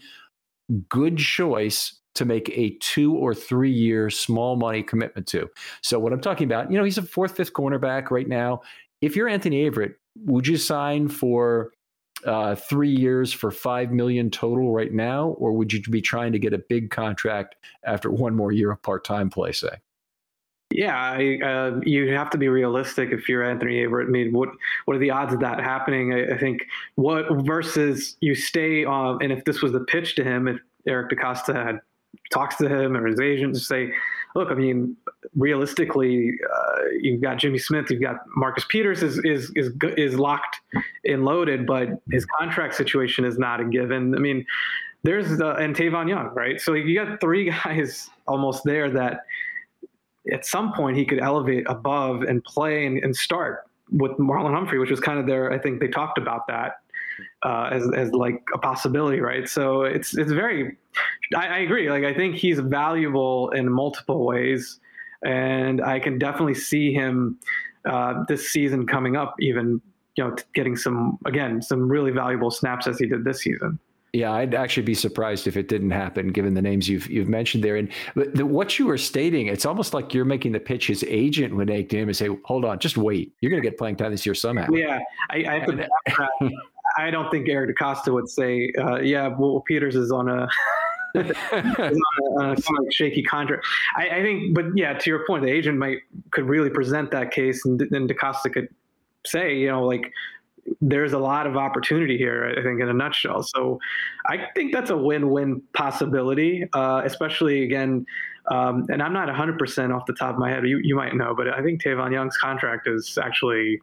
[0.88, 5.49] good choice to make a two or three year small money commitment to.
[5.83, 8.62] So, what I'm talking about, you know, he's a fourth, fifth cornerback right now.
[9.01, 9.94] If you're Anthony Averett,
[10.25, 11.71] would you sign for
[12.25, 16.38] uh, three years for five million total right now, or would you be trying to
[16.38, 19.53] get a big contract after one more year of part time play?
[19.53, 19.79] Say.
[20.70, 24.07] Yeah, I, uh, you have to be realistic if you're Anthony Averett.
[24.07, 24.50] I mean, what
[24.85, 26.12] what are the odds of that happening?
[26.12, 30.24] I, I think what versus you stay on, and if this was the pitch to
[30.24, 31.81] him, if Eric DeCosta had
[32.31, 33.92] talks to him or his agent to say,
[34.35, 34.96] look, I mean,
[35.37, 40.61] realistically, uh, you've got Jimmy Smith, you've got Marcus Peters is is is is locked
[41.04, 44.14] and loaded, but his contract situation is not a given.
[44.14, 44.44] I mean,
[45.02, 46.61] there's the and Tavon Young, right?
[46.61, 49.24] So you got three guys almost there that
[50.33, 54.79] at some point he could elevate above and play and, and start with Marlon Humphrey,
[54.79, 55.53] which was kind of their.
[55.53, 56.77] I think they talked about that
[57.43, 59.49] uh, as as like a possibility, right?
[59.49, 60.77] So it's it's very.
[61.35, 61.91] I, I, agree.
[61.91, 64.81] Like I think he's valuable in multiple ways,
[65.25, 67.38] and I can definitely see him
[67.88, 69.81] uh, this season coming up, even
[70.17, 73.79] you know, getting some again some really valuable snaps as he did this season.
[74.12, 77.62] Yeah, I'd actually be surprised if it didn't happen, given the names you've you've mentioned
[77.62, 77.77] there.
[77.77, 80.87] And the, what you were stating, it's almost like you're making the pitch.
[80.87, 83.35] His agent would make to him and say, "Hold on, just wait.
[83.40, 85.88] You're going to get playing time this year somehow." Yeah, I, I have to.
[86.97, 90.49] I don't think Eric DeCosta would say, uh, "Yeah, well, Peters is on a."
[91.14, 91.94] on a,
[92.38, 93.66] on a shaky contract.
[93.97, 95.99] I, I, think, but yeah, to your point, the agent might
[96.33, 98.68] could really present that case, and then DeCosta could
[99.27, 100.12] say, you know, like
[100.81, 102.54] there's a lot of opportunity here.
[102.59, 103.42] I think, in a nutshell.
[103.42, 103.78] So,
[104.26, 108.07] I think that's a win-win possibility, uh, especially again.
[108.50, 110.66] Um, and I'm not 100% off the top of my head.
[110.66, 113.78] You, you might know, but I think Tavon Young's contract is actually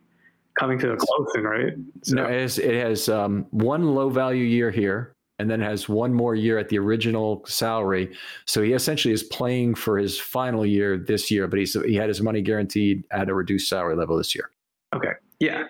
[0.57, 1.73] coming to a closing, right?
[2.03, 2.15] So.
[2.15, 6.13] No, it has, it has um, one low value year here, and then has one
[6.13, 8.15] more year at the original salary.
[8.45, 12.07] So he essentially is playing for his final year this year, but he's he had
[12.07, 14.49] his money guaranteed at a reduced salary level this year.
[14.95, 15.65] Okay, yeah.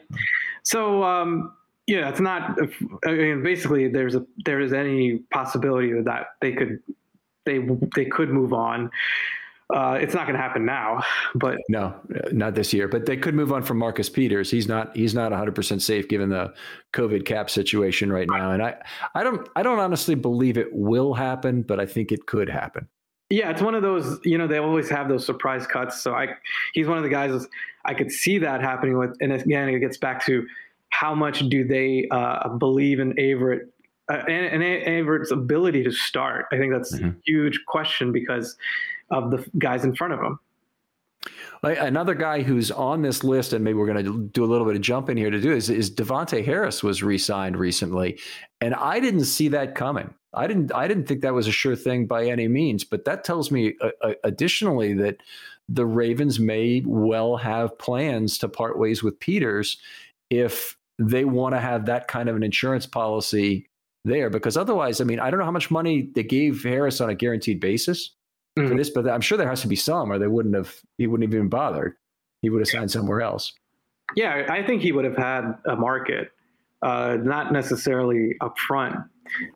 [0.65, 1.53] So um,
[1.87, 2.57] yeah, it's not.
[3.05, 6.79] I mean, basically, there's a there is any possibility that they could
[7.45, 7.59] they
[7.95, 8.89] they could move on.
[9.73, 11.01] Uh, it's not going to happen now,
[11.33, 11.95] but no,
[12.31, 12.87] not this year.
[12.87, 14.51] But they could move on from Marcus Peters.
[14.51, 16.53] He's not he's not 100 percent safe given the
[16.93, 18.51] COVID cap situation right now.
[18.51, 18.75] And I
[19.13, 22.87] I don't I don't honestly believe it will happen, but I think it could happen.
[23.29, 24.19] Yeah, it's one of those.
[24.23, 26.01] You know, they always have those surprise cuts.
[26.01, 26.35] So I
[26.73, 27.47] he's one of the guys
[27.83, 29.15] I could see that happening with.
[29.19, 30.45] And again, it gets back to
[30.89, 33.61] how much do they uh, believe in Averett
[34.11, 36.45] uh, and, and Averett's ability to start.
[36.51, 37.09] I think that's mm-hmm.
[37.09, 38.55] a huge question because
[39.09, 40.39] of the guys in front of him.
[41.63, 44.75] Another guy who's on this list, and maybe we're going to do a little bit
[44.75, 48.19] of jumping here to do is, is Davontae Harris was re-signed recently,
[48.61, 50.13] and I didn't see that coming.
[50.35, 50.73] I didn't.
[50.73, 52.83] I didn't think that was a sure thing by any means.
[52.83, 55.17] But that tells me, uh, uh additionally, that
[55.69, 59.77] the Ravens may well have plans to part ways with Peters
[60.29, 63.67] if they want to have that kind of an insurance policy
[64.03, 64.29] there.
[64.29, 67.15] Because otherwise, I mean, I don't know how much money they gave Harris on a
[67.15, 68.11] guaranteed basis
[68.57, 68.67] mm-hmm.
[68.67, 70.73] for this, but I'm sure there has to be some, or they wouldn't have.
[70.97, 71.95] He wouldn't have even bothered.
[72.41, 73.53] He would have signed somewhere else.
[74.15, 76.31] Yeah, I think he would have had a market,
[76.81, 78.95] uh, not necessarily up front,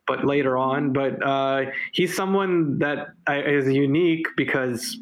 [0.06, 0.92] but later on.
[0.92, 4.98] But uh, he's someone that is unique because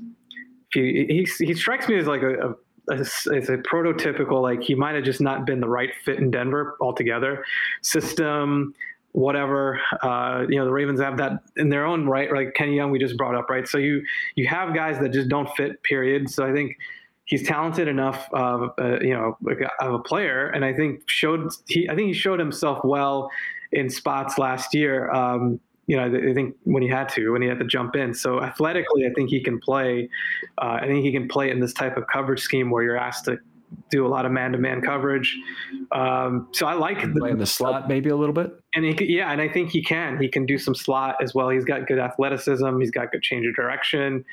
[0.75, 1.07] he,
[1.39, 2.55] he, he strikes me as like a, a
[2.91, 6.77] as a prototypical like he might have just not been the right fit in Denver
[6.81, 7.45] altogether.
[7.83, 8.75] System,
[9.13, 9.81] whatever.
[10.03, 12.33] Uh, you know, the Ravens have that in their own right.
[12.33, 13.67] Like Kenny Young, we just brought up, right?
[13.67, 14.03] So you
[14.37, 15.83] you have guys that just don't fit.
[15.83, 16.31] Period.
[16.31, 16.77] So I think
[17.25, 19.37] he's talented enough, uh, uh, you know,
[19.81, 21.89] of a player, and I think showed he.
[21.89, 23.31] I think he showed himself well
[23.73, 25.11] in spots last year.
[25.11, 28.13] Um, you know, I think when he had to, when he had to jump in.
[28.13, 30.11] So athletically, I think he can play.
[30.61, 33.25] Uh, I think he can play in this type of coverage scheme where you're asked
[33.25, 33.39] to
[33.91, 35.37] do a lot of man-to-man coverage.
[35.93, 38.53] Um, so I like the, in the slot maybe a little bit.
[38.75, 40.21] And he, yeah, and I think he can.
[40.21, 41.49] He can do some slot as well.
[41.49, 42.79] He's got good athleticism.
[42.81, 44.25] He's got good change of direction.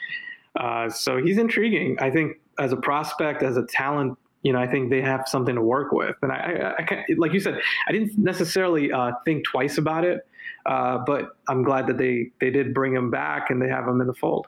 [0.59, 1.97] Uh, so he's intriguing.
[1.99, 5.55] I think as a prospect, as a talent, you know, I think they have something
[5.55, 6.15] to work with.
[6.21, 10.19] And I, I, I like you said, I didn't necessarily uh, think twice about it,
[10.65, 14.01] uh, but I'm glad that they they did bring him back and they have him
[14.01, 14.47] in the fold.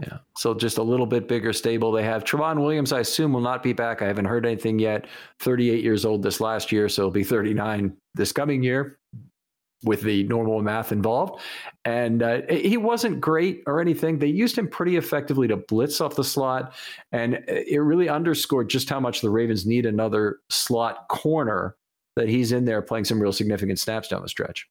[0.00, 0.18] Yeah.
[0.36, 1.90] So just a little bit bigger stable.
[1.90, 4.00] They have Tramon Williams, I assume, will not be back.
[4.02, 5.06] I haven't heard anything yet.
[5.40, 8.98] 38 years old this last year, so he'll be 39 this coming year
[9.84, 11.40] with the normal math involved.
[11.84, 14.18] And uh, he wasn't great or anything.
[14.18, 16.74] They used him pretty effectively to blitz off the slot.
[17.12, 21.76] And it really underscored just how much the Ravens need another slot corner
[22.16, 24.68] that he's in there playing some real significant snaps down the stretch.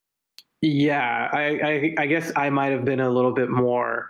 [0.61, 4.09] Yeah, I, I, I guess I might have been a little bit more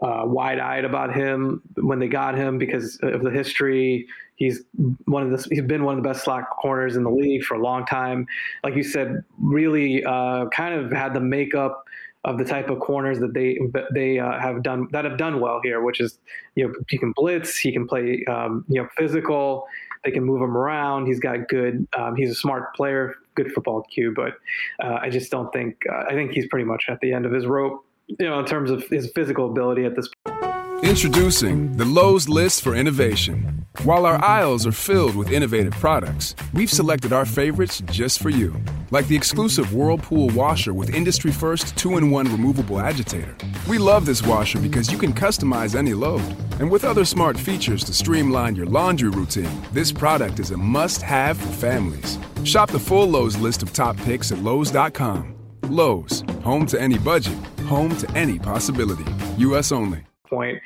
[0.00, 4.06] uh, wide-eyed about him when they got him because of the history.
[4.36, 4.62] He's
[5.06, 7.54] one of the he's been one of the best slot corners in the league for
[7.54, 8.26] a long time.
[8.62, 11.84] Like you said, really uh, kind of had the makeup
[12.24, 13.58] of the type of corners that they
[13.92, 16.18] they uh, have done that have done well here, which is
[16.54, 19.66] you know he can blitz, he can play um, you know physical,
[20.04, 21.06] they can move him around.
[21.06, 21.86] He's got good.
[21.96, 24.34] Um, he's a smart player, good football cue, but
[24.82, 27.32] uh, I just don't think uh, I think he's pretty much at the end of
[27.32, 30.84] his rope, you know, in terms of his physical ability at this point.
[30.84, 33.66] Introducing the Lowe's list for innovation.
[33.82, 38.54] While our aisles are filled with innovative products, we've selected our favorites just for you.
[38.90, 43.36] Like the exclusive Whirlpool washer with industry first 2 in 1 removable agitator.
[43.68, 46.22] We love this washer because you can customize any load.
[46.60, 51.02] And with other smart features to streamline your laundry routine, this product is a must
[51.02, 52.18] have for families.
[52.44, 55.37] Shop the full Lowe's list of top picks at Lowe's.com.
[55.68, 59.04] Lowe's, home to any budget, home to any possibility.
[59.38, 59.72] U.S.
[59.72, 60.58] only point.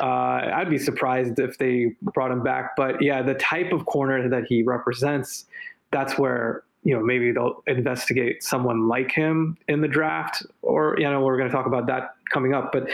[0.00, 2.76] Uh, I'd be surprised if they brought him back.
[2.76, 5.46] But yeah, the type of corner that he represents,
[5.90, 11.10] that's where you know maybe they'll investigate someone like him in the draft, or you
[11.10, 12.70] know we're going to talk about that coming up.
[12.72, 12.88] But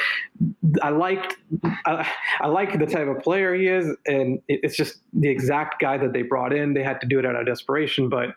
[0.83, 1.37] I liked
[1.85, 5.99] I, I like the type of player he is, and it's just the exact guy
[5.99, 6.73] that they brought in.
[6.73, 8.31] They had to do it out of desperation, but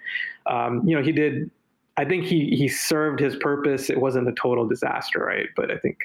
[0.45, 1.49] um, you know he did
[1.97, 3.89] I think he he served his purpose.
[3.89, 5.47] It wasn't a total disaster, right?
[5.55, 5.97] But I think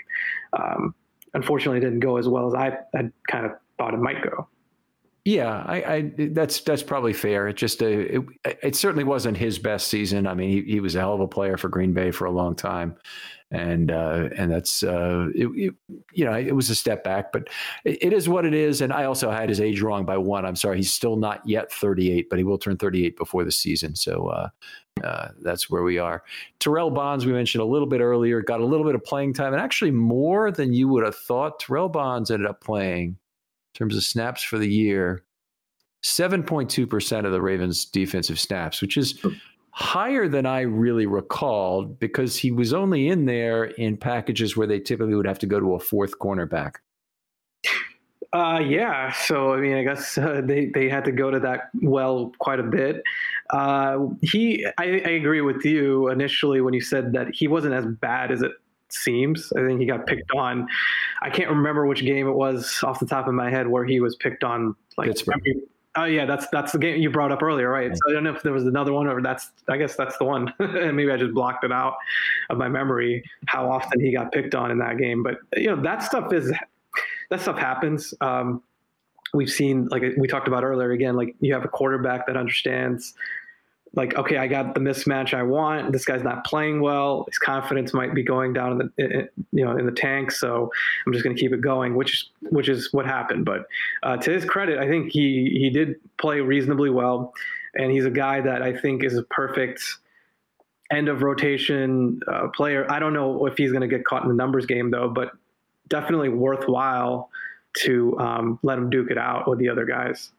[0.59, 0.94] um,
[1.35, 4.48] unfortunately it didn't go as well as I had kind of thought it might go.
[5.24, 7.46] Yeah, I, I that's that's probably fair.
[7.46, 10.26] It just uh, it, it certainly wasn't his best season.
[10.26, 12.30] I mean, he, he was a hell of a player for Green Bay for a
[12.32, 12.96] long time,
[13.52, 15.74] and uh, and that's uh, it, it,
[16.12, 17.50] you know it was a step back, but
[17.85, 18.80] it, is what it is.
[18.80, 20.44] And I also had his age wrong by one.
[20.44, 23.94] I'm sorry, he's still not yet 38, but he will turn 38 before the season.
[23.94, 24.48] So uh,
[25.04, 26.24] uh, that's where we are.
[26.58, 29.52] Terrell Bonds, we mentioned a little bit earlier, got a little bit of playing time,
[29.52, 31.61] and actually more than you would have thought.
[31.61, 33.16] Terrell Bonds ended up playing in
[33.74, 35.24] terms of snaps for the year.
[36.04, 39.24] 7.2% of the Ravens' defensive snaps, which is
[39.70, 44.80] higher than I really recalled because he was only in there in packages where they
[44.80, 46.76] typically would have to go to a fourth cornerback.
[48.32, 49.12] Uh, yeah.
[49.12, 52.61] So I mean, I guess uh, they they had to go to that well quite
[52.61, 53.02] a bit.
[53.50, 57.85] Uh, he, I, I agree with you initially when you said that he wasn't as
[57.85, 58.52] bad as it
[58.94, 59.52] seems.
[59.57, 60.68] I think he got picked on.
[61.20, 64.00] I can't remember which game it was off the top of my head where he
[64.00, 64.74] was picked on.
[64.96, 65.62] Like, every,
[65.96, 67.90] oh yeah, that's that's the game you brought up earlier, right?
[67.92, 69.50] So I don't know if there was another one or that's.
[69.68, 70.52] I guess that's the one.
[70.61, 71.94] And maybe I just blocked it out
[72.50, 75.22] of my memory how often he got picked on in that game.
[75.22, 76.52] But you know that stuff is
[77.31, 78.14] that stuff happens.
[78.20, 78.62] Um,
[79.35, 83.14] we've seen, like we talked about earlier, again, like you have a quarterback that understands,
[83.94, 85.92] like, okay, I got the mismatch I want.
[85.92, 87.24] This guy's not playing well.
[87.28, 90.31] His confidence might be going down in the, you know, in the tank.
[90.31, 90.70] So
[91.07, 93.44] I'm just going to keep it going, which which is what happened.
[93.44, 93.66] But
[94.02, 97.35] uh, to his credit, I think he he did play reasonably well,
[97.74, 99.83] and he's a guy that I think is a perfect
[100.90, 102.90] end of rotation uh, player.
[102.90, 105.33] I don't know if he's going to get caught in the numbers game though, but
[105.88, 107.31] definitely worthwhile
[107.74, 110.31] to um, let him duke it out with the other guys.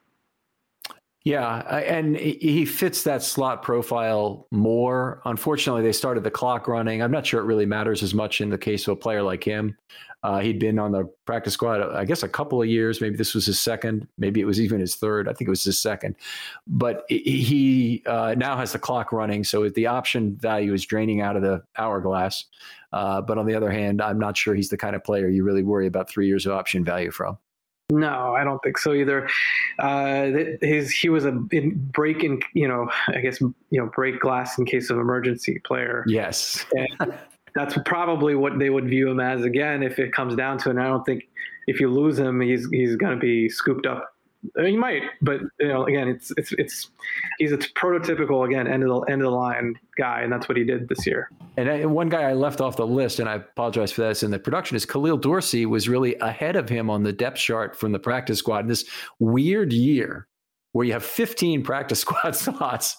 [1.26, 5.22] Yeah, and he fits that slot profile more.
[5.24, 7.02] Unfortunately, they started the clock running.
[7.02, 9.42] I'm not sure it really matters as much in the case of a player like
[9.42, 9.78] him.
[10.24, 13.00] Uh, he'd been on the practice squad, I guess, a couple of years.
[13.00, 14.06] Maybe this was his second.
[14.18, 15.30] Maybe it was even his third.
[15.30, 16.16] I think it was his second.
[16.68, 21.38] But he uh, now has the clock running, so the option value is draining out
[21.38, 22.46] of the hourglass.
[22.92, 25.46] Uh, but on the other hand, I'm not sure he's the kind of player you
[25.46, 27.38] really worry about three years of option value from.
[27.92, 29.30] No, I don't think so either.
[29.78, 34.58] Uh, his he was a break in you know I guess you know break glass
[34.58, 36.04] in case of emergency player.
[36.08, 36.66] Yes,
[37.56, 40.72] that's probably what they would view him as again if it comes down to it.
[40.72, 41.24] And I don't think
[41.68, 44.13] if you lose him, he's he's going to be scooped up
[44.58, 46.90] I mean, he might, but you know, again, it's it's it's
[47.40, 50.58] he's a prototypical again end of the end of the line guy, and that's what
[50.58, 51.30] he did this year.
[51.58, 54.40] And one guy I left off the list, and I apologize for this in the
[54.40, 58.00] production, is Khalil Dorsey was really ahead of him on the depth chart from the
[58.00, 58.60] practice squad.
[58.60, 58.86] In this
[59.20, 60.28] weird year
[60.74, 62.98] where you have 15 practice squad slots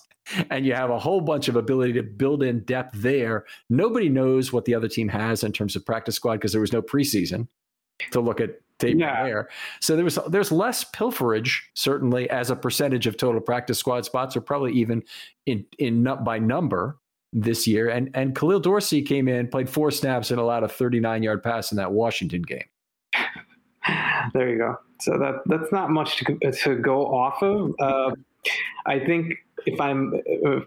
[0.51, 3.45] and you have a whole bunch of ability to build in depth there.
[3.69, 6.73] Nobody knows what the other team has in terms of practice squad because there was
[6.73, 7.49] no preseason
[8.13, 9.25] to look at tape yeah.
[9.25, 9.49] there.
[9.81, 14.37] So there was there's less pilferage certainly as a percentage of total practice squad spots,
[14.37, 15.03] or probably even
[15.47, 16.99] in in by number
[17.33, 17.89] this year.
[17.89, 21.73] And and Khalil Dorsey came in, played four snaps, and allowed a 39 yard pass
[21.73, 22.65] in that Washington game.
[24.33, 24.77] there you go.
[25.01, 27.75] So that that's not much to to go off of.
[27.81, 28.13] Uh,
[28.87, 29.35] I think
[29.67, 30.13] if I'm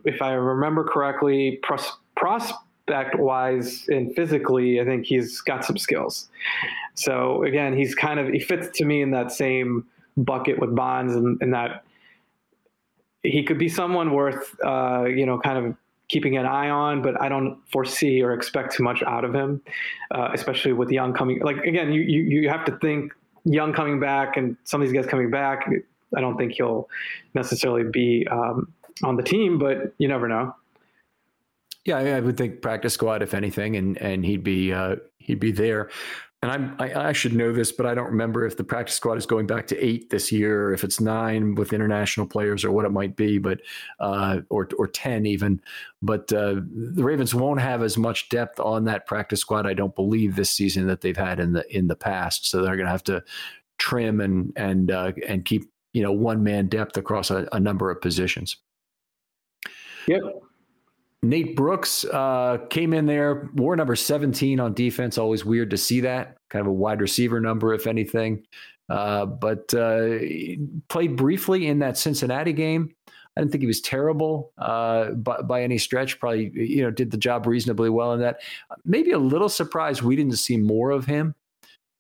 [0.06, 1.92] if I remember correctly, pros,
[2.88, 6.30] prospect wise and physically, I think he's got some skills.
[6.96, 9.86] So again, he's kind of he fits to me in that same
[10.16, 11.84] bucket with Bonds, and, and that
[13.24, 15.76] he could be someone worth uh, you know kind of
[16.10, 19.62] keeping an eye on, but I don't foresee or expect too much out of him,
[20.12, 21.42] uh, especially with Young coming.
[21.42, 23.14] Like again, you, you you have to think
[23.44, 25.70] Young coming back and some of these guys coming back.
[26.16, 26.88] I don't think he'll
[27.34, 28.72] necessarily be um,
[29.04, 30.56] on the team, but you never know.
[31.88, 35.52] Yeah, I would think practice squad if anything, and and he'd be uh, he'd be
[35.52, 35.90] there
[36.44, 39.18] and I'm, I, I, should know this, but I don't remember if the practice squad
[39.18, 42.72] is going back to eight this year, or if it's nine with international players, or
[42.72, 43.60] what it might be, but
[44.00, 45.60] uh, or or ten even.
[46.04, 46.62] But uh,
[46.94, 50.52] the Ravens won't have as much depth on that practice squad, I don't believe, this
[50.52, 52.46] season that they've had in the in the past.
[52.46, 53.24] So they're going to have to
[53.80, 55.64] trim and and uh, and keep
[55.94, 58.58] you know one man depth across a, a number of positions.
[60.08, 60.22] Yep.
[61.24, 65.18] Nate Brooks uh, came in there, wore number 17 on defense.
[65.18, 66.38] Always weird to see that.
[66.50, 68.46] Kind of a wide receiver number, if anything.
[68.90, 70.20] Uh, but uh,
[70.88, 72.94] played briefly in that Cincinnati game.
[73.36, 76.20] I didn't think he was terrible uh, by, by, any stretch.
[76.20, 78.42] Probably, you know, did the job reasonably well in that.
[78.84, 81.36] Maybe a little surprised we didn't see more of him.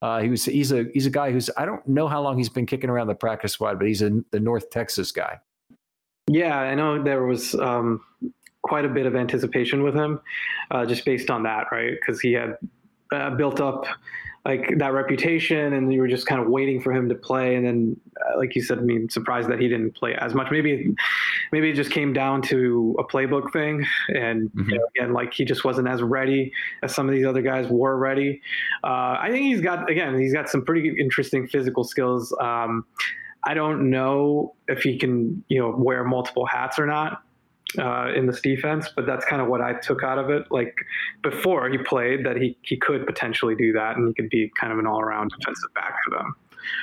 [0.01, 2.49] Uh, he was he's a he's a guy who's I don't know how long he's
[2.49, 5.39] been kicking around the practice squad, but he's a, the North Texas guy.
[6.27, 8.01] Yeah, I know there was um,
[8.67, 10.19] quite a bit of anticipation with him,
[10.71, 11.93] uh, just based on that, right?
[11.93, 12.57] Because he had
[13.11, 13.85] uh, built up
[14.47, 17.55] like that reputation, and you were just kind of waiting for him to play.
[17.55, 20.47] And then, uh, like you said, I mean, surprised that he didn't play as much.
[20.51, 20.95] Maybe,
[21.51, 24.69] maybe it just came down to a playbook thing, and mm-hmm.
[24.69, 27.67] you know, again, like he just wasn't as ready as some of these other guys
[27.69, 28.41] were ready.
[28.85, 32.33] Uh, I think he's got again, he's got some pretty interesting physical skills.
[32.39, 32.85] Um,
[33.43, 37.21] I don't know if he can, you know, wear multiple hats or not
[37.77, 40.43] uh, in this defense, but that's kind of what I took out of it.
[40.49, 40.75] Like
[41.21, 44.71] before he played, that he he could potentially do that, and he could be kind
[44.71, 46.35] of an all around defensive back for them.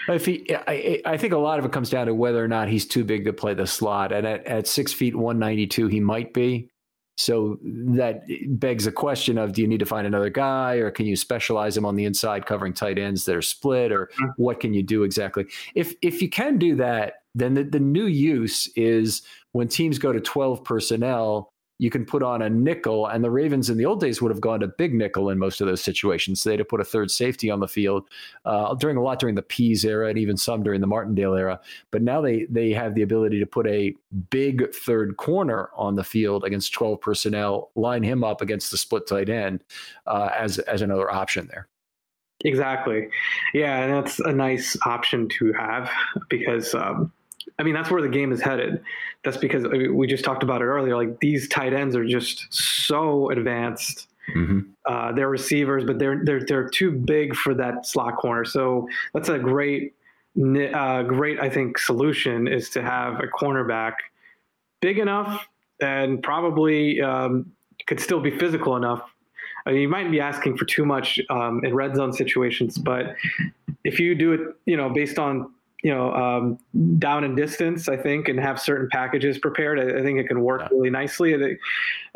[0.09, 2.68] If he, I, I, think a lot of it comes down to whether or not
[2.68, 5.89] he's too big to play the slot, and at, at six feet one ninety two,
[5.89, 6.68] he might be.
[7.16, 11.07] So that begs a question of: Do you need to find another guy, or can
[11.07, 14.30] you specialize him on the inside, covering tight ends that are split, or mm-hmm.
[14.37, 15.47] what can you do exactly?
[15.74, 19.22] If if you can do that, then the, the new use is
[19.55, 21.48] when teams go to 12 personnel,
[21.78, 23.07] you can put on a nickel.
[23.07, 25.61] And the Ravens in the old days would have gone to big nickel in most
[25.61, 26.40] of those situations.
[26.40, 28.09] So they'd have put a third safety on the field
[28.44, 31.61] uh, during a lot during the Pees era and even some during the Martindale era.
[31.92, 33.94] But now they they have the ability to put a
[34.30, 39.07] big third corner on the field against 12 personnel, line him up against the split
[39.07, 39.62] tight end
[40.07, 41.68] uh, as as another option there.
[42.44, 43.09] Exactly.
[43.55, 45.90] Yeah, and that's a nice option to have
[46.28, 47.12] because um,
[47.59, 48.82] I mean, that's where the game is headed.
[49.22, 50.96] That's because we just talked about it earlier.
[50.96, 54.09] Like these tight ends are just so advanced.
[54.34, 54.61] Mm-hmm.
[54.86, 58.44] Uh, they're receivers, but they're they're they're too big for that slot corner.
[58.44, 59.94] So that's a great,
[60.36, 63.94] uh, great I think solution is to have a cornerback
[64.80, 65.46] big enough
[65.80, 67.52] and probably um,
[67.86, 69.02] could still be physical enough.
[69.66, 73.14] I mean, you might be asking for too much um, in red zone situations, but
[73.82, 75.53] if you do it, you know, based on
[75.85, 76.59] you know um,
[76.99, 80.41] down in distance i think and have certain packages prepared i, I think it can
[80.41, 80.68] work yeah.
[80.72, 81.39] really nicely.
[81.39, 81.61] Think,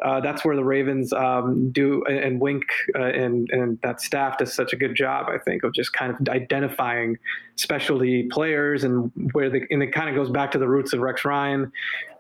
[0.03, 2.64] uh, that's where the ravens um, do and wink
[2.97, 6.12] uh, and and that staff does such a good job i think of just kind
[6.12, 7.16] of identifying
[7.55, 11.01] specialty players and where the and it kind of goes back to the roots of
[11.01, 11.71] rex ryan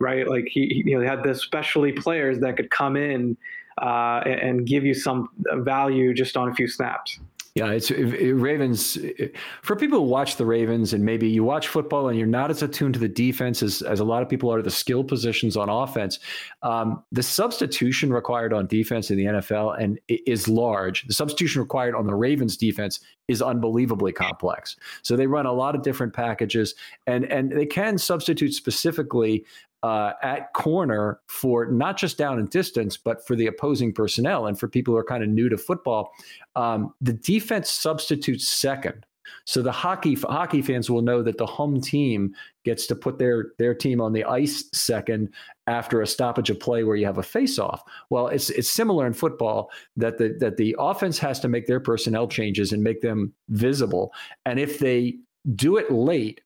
[0.00, 0.28] right?
[0.28, 3.36] Like he, he you know they had the specialty players that could come in
[3.80, 7.20] uh, and, and give you some value just on a few snaps
[7.58, 8.96] yeah, it's it, it, Ravens.
[8.96, 12.50] It, for people who watch the Ravens and maybe you watch football and you're not
[12.50, 15.02] as attuned to the defense as, as a lot of people are to the skill
[15.02, 16.20] positions on offense,
[16.62, 21.04] um, the substitution required on defense in the NFL and is large.
[21.06, 24.76] The substitution required on the Ravens defense is unbelievably complex.
[25.02, 26.74] So they run a lot of different packages
[27.06, 29.44] and and they can substitute specifically
[29.82, 34.58] uh, at corner for not just down and distance, but for the opposing personnel and
[34.58, 36.12] for people who are kind of new to football.
[36.56, 39.04] Um, the defense substitutes second.
[39.44, 43.52] So the hockey hockey fans will know that the home team gets to put their
[43.58, 45.32] their team on the ice second
[45.66, 47.82] after a stoppage of play where you have a face off.
[48.10, 51.80] Well, it's it's similar in football that the that the offense has to make their
[51.80, 54.12] personnel changes and make them visible.
[54.44, 55.18] And if they
[55.54, 56.40] do it late,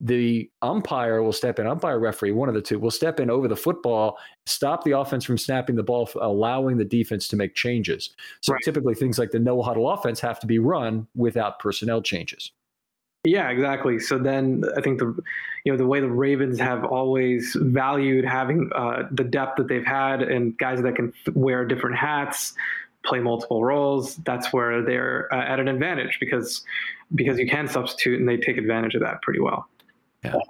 [0.00, 3.48] the umpire will step in, umpire referee, one of the two, will step in over
[3.48, 8.10] the football, stop the offense from snapping the ball, allowing the defense to make changes.
[8.42, 8.62] So right.
[8.64, 12.52] typically things like the no huddle offense have to be run without personnel changes.
[13.24, 13.98] Yeah, exactly.
[13.98, 15.16] So then I think the
[15.64, 19.84] you know the way the Ravens have always valued having uh, the depth that they've
[19.84, 22.54] had and guys that can wear different hats,
[23.04, 24.16] play multiple roles.
[24.16, 26.62] That's where they're uh, at an advantage because
[27.16, 29.68] because you can substitute and they take advantage of that pretty well.
[30.34, 30.40] Yeah.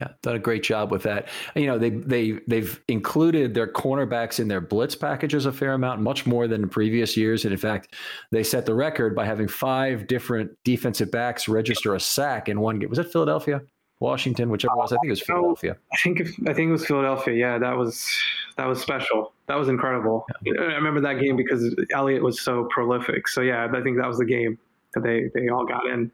[0.00, 1.26] Yeah, done a great job with that.
[1.56, 6.00] You know, they they they've included their cornerbacks in their blitz packages a fair amount,
[6.00, 7.44] much more than in previous years.
[7.44, 7.96] And in fact,
[8.30, 12.78] they set the record by having five different defensive backs register a sack in one
[12.78, 12.90] game.
[12.90, 13.60] Was it Philadelphia?
[14.00, 14.92] Washington, whichever it was.
[14.92, 15.76] I think it was Philadelphia.
[15.92, 17.34] I think if, I think it was Philadelphia.
[17.34, 18.08] Yeah, that was
[18.56, 19.32] that was special.
[19.46, 20.26] That was incredible.
[20.44, 20.60] Yeah.
[20.60, 23.26] I remember that game because Elliott was so prolific.
[23.26, 24.58] So yeah, I think that was the game
[24.94, 26.12] that they they all got in.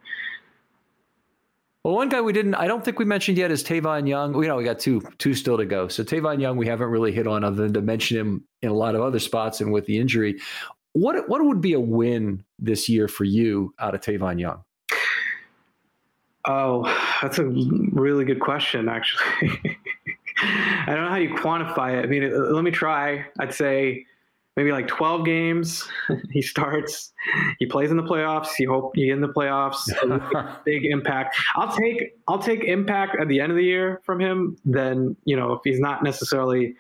[1.85, 4.33] Well, one guy we didn't, I don't think we mentioned yet is Tavon Young.
[4.33, 5.87] We know we got two, two still to go.
[5.89, 8.75] So Tavon Young, we haven't really hit on other than to mention him in a
[8.75, 10.41] lot of other spots and with the injury.
[10.93, 14.65] What what would be a win this year for you out of Tavon Young?
[16.47, 16.85] Oh,
[17.21, 19.27] that's a really good question, actually.
[20.43, 22.05] I don't know how you quantify it.
[22.05, 23.27] I mean, let me try.
[23.39, 24.07] I'd say
[24.57, 25.89] maybe like 12 games.
[26.31, 27.13] he starts,
[27.59, 28.59] he plays in the playoffs.
[28.59, 29.85] You hope you get in the playoffs.
[30.65, 31.37] big impact.
[31.57, 34.57] I'll take I'll take impact at the end of the year from him.
[34.65, 36.75] Then you know if he's not necessarily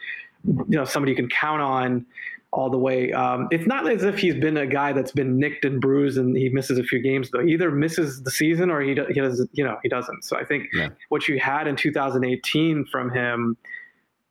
[0.47, 2.07] you know somebody you can count on
[2.53, 3.11] all the way.
[3.12, 6.37] Um, it's not as if he's been a guy that's been nicked and bruised and
[6.37, 7.45] he misses a few games though.
[7.45, 9.51] He either misses the season or he, he doesn't.
[9.53, 10.22] you know he doesn't.
[10.25, 10.91] So I think yeah.
[11.09, 13.57] what you had in 2018 from him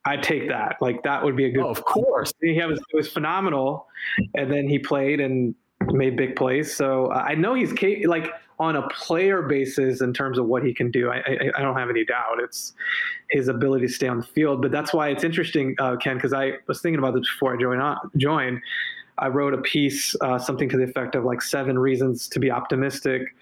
[0.06, 0.76] I'd take that.
[0.80, 1.64] Like that would be a good.
[1.64, 3.86] Oh, of course, he was it was phenomenal,
[4.34, 5.54] and then he played and
[5.92, 6.74] made big plays.
[6.74, 7.72] So uh, I know he's
[8.06, 11.10] like on a player basis in terms of what he can do.
[11.10, 12.38] I, I, I, don't have any doubt.
[12.38, 12.72] It's
[13.30, 14.62] his ability to stay on the field.
[14.62, 17.60] But that's why it's interesting, uh, Ken, because I was thinking about this before I
[17.60, 17.82] joined.
[18.16, 18.62] Join.
[19.18, 22.50] I wrote a piece, uh, something to the effect of like seven reasons to be
[22.50, 23.34] optimistic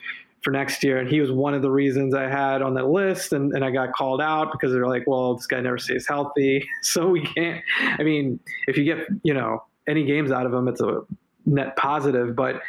[0.43, 0.99] for next year.
[0.99, 3.33] And he was one of the reasons I had on that list.
[3.33, 6.67] And, and I got called out because they're like, well, this guy never stays healthy.
[6.83, 10.67] So we can't, I mean, if you get, you know, any games out of him,
[10.69, 11.03] it's a
[11.47, 12.61] net positive, but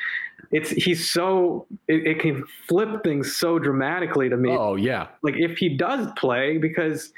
[0.52, 4.52] it's, he's so, it, it can flip things so dramatically to me.
[4.52, 5.08] Oh, yeah.
[5.24, 7.12] Like if he does play, because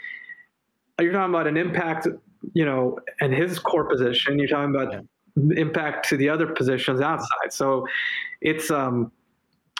[1.00, 2.08] you're talking about an impact,
[2.54, 5.62] you know, and his core position, you're talking about yeah.
[5.62, 7.52] impact to the other positions outside.
[7.52, 7.86] So
[8.42, 9.12] it's, um,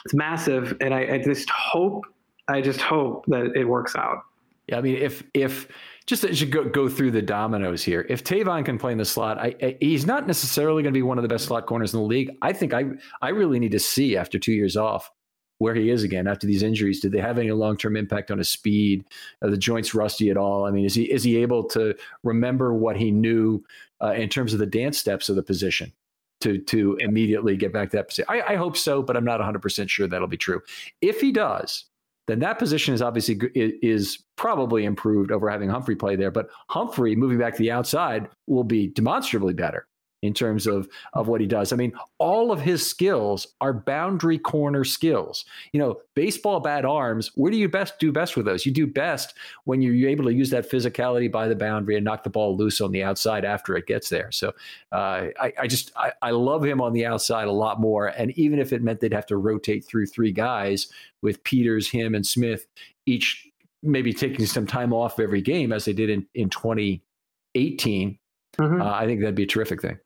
[0.06, 2.04] it's massive, and I, I just hope
[2.46, 4.22] I just hope that it works out.
[4.68, 5.66] Yeah, I mean, if if
[6.06, 9.38] just to go, go through the dominoes here, if Tavon can play in the slot,
[9.38, 11.98] I, I, he's not necessarily going to be one of the best slot corners in
[11.98, 12.30] the league.
[12.40, 12.84] I think I
[13.20, 15.10] I really need to see after two years off
[15.58, 17.00] where he is again after these injuries.
[17.00, 19.04] Did they have any long term impact on his speed?
[19.42, 20.66] Are the joints rusty at all?
[20.66, 23.64] I mean, is he is he able to remember what he knew
[24.00, 25.92] uh, in terms of the dance steps of the position?
[26.40, 28.26] To to immediately get back to that position.
[28.28, 30.60] I, I hope so, but I'm not 100 percent sure that'll be true.
[31.00, 31.84] If he does,
[32.26, 36.30] then that position is obviously is probably improved over having Humphrey play there.
[36.30, 39.86] But Humphrey moving back to the outside will be demonstrably better
[40.26, 41.72] in terms of of what he does.
[41.72, 45.44] I mean, all of his skills are boundary corner skills.
[45.72, 47.30] You know, baseball bat arms.
[47.34, 48.66] Where do you best do best with those?
[48.66, 52.24] You do best when you're able to use that physicality by the boundary and knock
[52.24, 54.30] the ball loose on the outside after it gets there.
[54.32, 54.52] So
[54.92, 58.08] uh, I, I, just I, I love him on the outside a lot more.
[58.08, 60.88] And even if it meant they'd have to rotate through three guys
[61.22, 62.66] with Peters, him, and Smith,
[63.06, 63.48] each
[63.82, 68.18] maybe taking some time off every game as they did in in 2018.
[68.58, 68.82] Mm-hmm.
[68.82, 69.98] Uh, I think that'd be a terrific thing.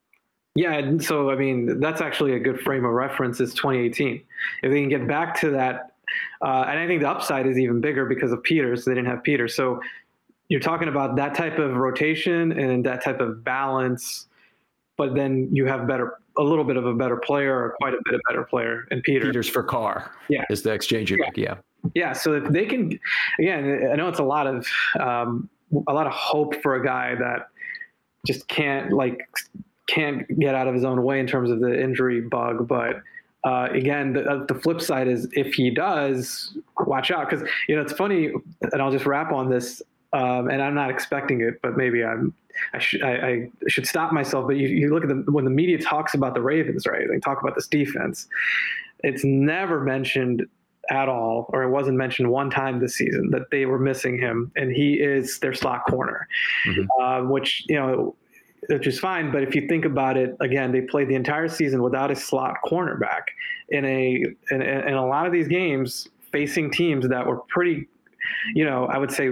[0.54, 4.22] Yeah, and so I mean that's actually a good frame of reference is 2018.
[4.62, 5.92] If they can get back to that,
[6.42, 8.84] uh, and I think the upside is even bigger because of Peters.
[8.84, 9.80] They didn't have Peters, so
[10.48, 14.26] you're talking about that type of rotation and that type of balance.
[14.96, 17.98] But then you have better, a little bit of a better player, or quite a
[18.04, 19.28] bit of better player, and Peters.
[19.28, 20.10] Peters for Carr.
[20.28, 21.24] Yeah, is the exchange you yeah.
[21.26, 21.36] make.
[21.36, 21.54] Yeah.
[21.94, 22.12] Yeah.
[22.12, 22.98] So if they can,
[23.38, 24.66] again, I know it's a lot of
[24.98, 25.48] um,
[25.88, 27.48] a lot of hope for a guy that
[28.26, 29.20] just can't like
[29.90, 32.68] can't get out of his own way in terms of the injury bug.
[32.68, 33.02] But
[33.44, 37.74] uh, again, the, uh, the, flip side is if he does, watch out because you
[37.74, 38.32] know it's funny,
[38.72, 39.82] and I'll just wrap on this.
[40.12, 42.34] Um, and I'm not expecting it, but maybe I'm.
[42.74, 44.46] I, sh- I, I should stop myself.
[44.46, 47.06] But you, you look at the when the media talks about the Ravens, right?
[47.08, 48.26] They talk about this defense.
[49.02, 50.46] It's never mentioned
[50.90, 54.52] at all, or it wasn't mentioned one time this season that they were missing him,
[54.56, 56.28] and he is their slot corner,
[56.66, 56.84] mm-hmm.
[57.00, 58.14] uh, which you know
[58.68, 59.32] which is fine.
[59.32, 62.56] But if you think about it, again, they played the entire season without a slot
[62.64, 63.22] cornerback
[63.70, 67.88] in a in, in a lot of these games facing teams that were pretty,
[68.54, 69.30] you know, I would say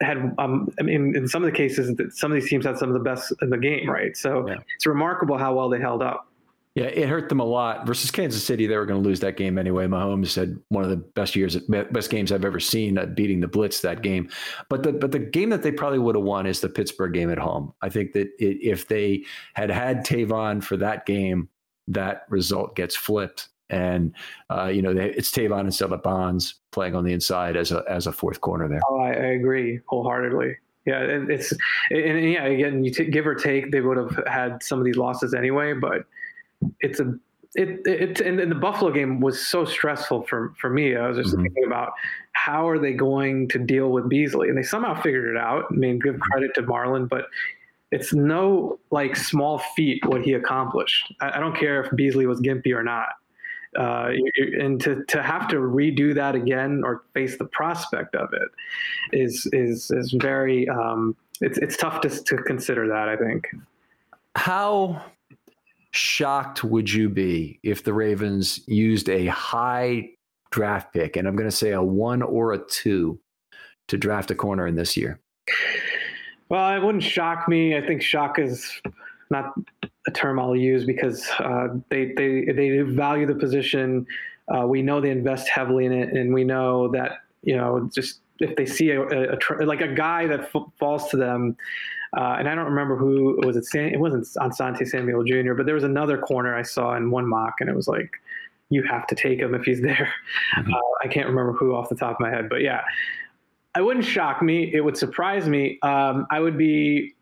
[0.00, 2.88] had um, I mean, in some of the cases, some of these teams had some
[2.88, 4.16] of the best in the game, right?
[4.16, 4.56] So yeah.
[4.76, 6.26] it's remarkable how well they held up.
[6.74, 7.86] Yeah, it hurt them a lot.
[7.86, 9.86] Versus Kansas City, they were going to lose that game anyway.
[9.86, 13.46] Mahomes had one of the best years, best games I've ever seen at beating the
[13.46, 14.28] Blitz that game.
[14.68, 17.30] But the but the game that they probably would have won is the Pittsburgh game
[17.30, 17.72] at home.
[17.80, 21.48] I think that it, if they had had Tavon for that game,
[21.86, 24.12] that result gets flipped and
[24.50, 27.84] uh, you know they, it's Tavon instead of Bonds playing on the inside as a
[27.88, 28.80] as a fourth corner there.
[28.88, 30.56] Oh, I, I agree wholeheartedly.
[30.86, 31.52] Yeah, it, it's
[31.90, 34.84] and, and, yeah, again, you t- give or take, they would have had some of
[34.84, 36.04] these losses anyway, but
[36.80, 37.14] it's a
[37.54, 40.96] it it and, and the Buffalo game was so stressful for for me.
[40.96, 41.42] I was just mm-hmm.
[41.42, 41.92] thinking about
[42.32, 45.66] how are they going to deal with Beasley, and they somehow figured it out.
[45.70, 47.26] I mean, give credit to Marlon, but
[47.92, 51.14] it's no like small feat what he accomplished.
[51.20, 53.08] I, I don't care if Beasley was gimpy or not.
[53.76, 54.10] Uh,
[54.60, 58.48] and to, to have to redo that again or face the prospect of it
[59.12, 63.08] is is is very um, it's it's tough to to consider that.
[63.08, 63.48] I think.
[64.36, 65.02] How
[65.94, 70.10] shocked would you be if the Ravens used a high
[70.50, 73.18] draft pick, and I'm going to say a one or a two,
[73.88, 75.20] to draft a corner in this year?
[76.48, 77.76] Well, it wouldn't shock me.
[77.76, 78.80] I think shock is
[79.30, 79.54] not
[80.06, 84.06] a term I'll use because uh, they they they value the position.
[84.54, 88.20] Uh, we know they invest heavily in it, and we know that you know just
[88.40, 91.56] if they see a, a, a like a guy that f- falls to them.
[92.16, 93.64] Uh, and I don't remember who was it.
[93.66, 97.10] San, it wasn't on Asante Samuel Jr., but there was another corner I saw in
[97.10, 98.10] one mock, and it was like,
[98.70, 100.12] you have to take him if he's there.
[100.56, 100.72] Mm-hmm.
[100.72, 102.82] Uh, I can't remember who off the top of my head, but yeah,
[103.76, 104.72] it wouldn't shock me.
[104.72, 105.78] It would surprise me.
[105.82, 107.14] Um, I would be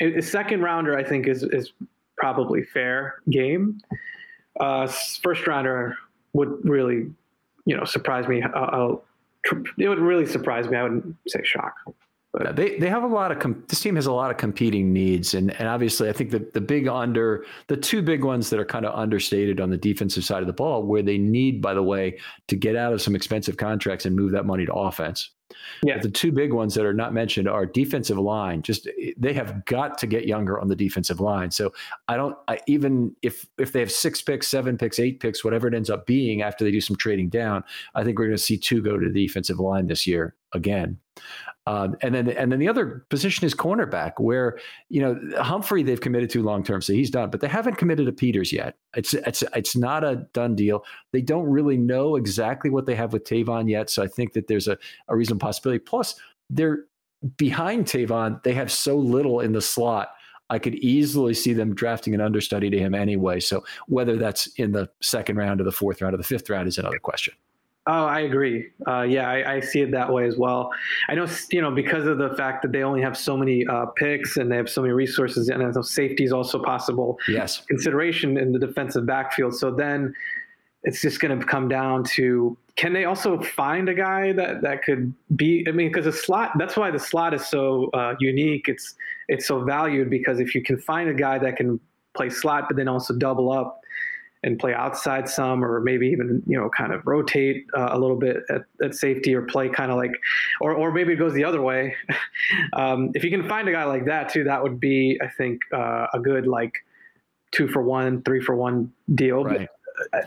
[0.00, 0.96] a second rounder.
[0.96, 1.72] I think is is
[2.16, 3.80] probably fair game.
[4.58, 4.86] Uh,
[5.22, 5.96] first rounder
[6.32, 7.10] would really,
[7.66, 8.42] you know, surprise me.
[8.42, 9.04] I'll,
[9.78, 10.76] it would really surprise me.
[10.76, 11.74] I wouldn't say shock.
[12.32, 12.56] But.
[12.56, 15.34] They they have a lot of com- this team has a lot of competing needs
[15.34, 18.64] and and obviously I think the the big under the two big ones that are
[18.64, 21.82] kind of understated on the defensive side of the ball where they need by the
[21.82, 22.18] way
[22.48, 25.30] to get out of some expensive contracts and move that money to offense
[25.82, 25.94] yeah.
[25.94, 28.62] But the two big ones that are not mentioned are defensive line.
[28.62, 31.50] Just they have got to get younger on the defensive line.
[31.50, 31.72] So
[32.08, 35.68] I don't I, even if if they have six picks, seven picks, eight picks, whatever
[35.68, 37.64] it ends up being after they do some trading down,
[37.94, 40.98] I think we're going to see two go to the defensive line this year again.
[41.66, 46.00] Um, and then and then the other position is cornerback, where you know Humphrey they've
[46.00, 48.76] committed to long term, so he's done, but they haven't committed to Peters yet.
[48.96, 50.84] It's it's it's not a done deal.
[51.12, 54.48] They don't really know exactly what they have with Tavon yet, so I think that
[54.48, 54.76] there's a,
[55.06, 55.78] a reasonable possibility.
[55.78, 56.16] Plus,
[56.50, 56.86] they're
[57.36, 58.42] behind Tavon.
[58.42, 60.08] They have so little in the slot.
[60.50, 63.40] I could easily see them drafting an understudy to him anyway.
[63.40, 66.68] So whether that's in the second round or the fourth round or the fifth round
[66.68, 67.34] is another question.
[67.86, 68.70] Oh, I agree.
[68.86, 70.70] Uh, yeah, I, I, see it that way as well.
[71.08, 73.86] I know, you know, because of the fact that they only have so many uh,
[73.86, 77.18] picks and they have so many resources, and so safety is also possible.
[77.26, 79.56] Yes, consideration in the defensive backfield.
[79.56, 80.14] So then
[80.84, 84.82] it's just going to come down to can they also find a guy that that
[84.82, 85.64] could be?
[85.68, 86.52] I mean, because the slot.
[86.58, 88.68] That's why the slot is so uh, unique.
[88.68, 88.94] It's
[89.28, 91.78] it's so valued because if you can find a guy that can
[92.14, 93.81] play slot, but then also double up
[94.44, 98.16] and play outside some, or maybe even you know kind of rotate uh, a little
[98.16, 100.12] bit at, at, safety, or play kind of like,
[100.60, 101.94] or or maybe it goes the other way.
[102.72, 105.60] um, if you can find a guy like that too, that would be I think
[105.72, 106.72] uh, a good like
[107.52, 109.44] two for one, three for one deal.
[109.44, 109.68] Right.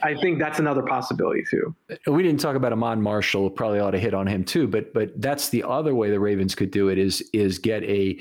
[0.04, 1.76] I think that's another possibility too.
[2.08, 3.50] We didn't talk about Iman Marshall.
[3.50, 4.68] Probably ought to hit on him too.
[4.68, 8.20] But but that's the other way the Ravens could do it is is get a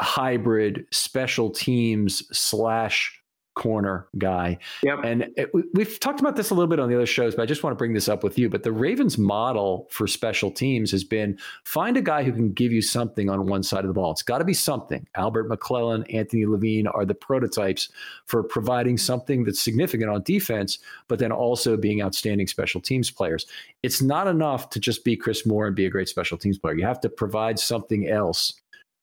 [0.00, 3.20] hybrid special teams slash
[3.54, 4.58] corner guy.
[4.82, 4.98] Yep.
[5.04, 7.46] And it, we've talked about this a little bit on the other shows, but I
[7.46, 8.48] just want to bring this up with you.
[8.48, 12.72] But the Ravens model for special teams has been find a guy who can give
[12.72, 14.10] you something on one side of the ball.
[14.10, 15.06] It's got to be something.
[15.14, 17.88] Albert McClellan, Anthony Levine are the prototypes
[18.26, 20.78] for providing something that's significant on defense,
[21.08, 23.46] but then also being outstanding special teams players.
[23.82, 26.74] It's not enough to just be Chris Moore and be a great special teams player.
[26.74, 28.54] You have to provide something else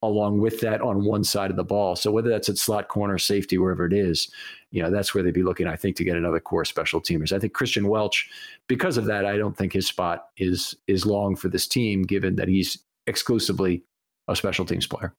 [0.04, 1.96] along with that on one side of the ball.
[1.96, 4.32] So whether that's at slot corner, safety, wherever it is,
[4.72, 7.34] you know, that's where they'd be looking, I think, to get another core special teamers.
[7.34, 8.30] I think Kristian Welch,
[8.68, 12.36] because of that, I don't think his spot is is long for this team, given
[12.38, 13.84] that he's exclusively
[14.28, 15.14] a special teams player.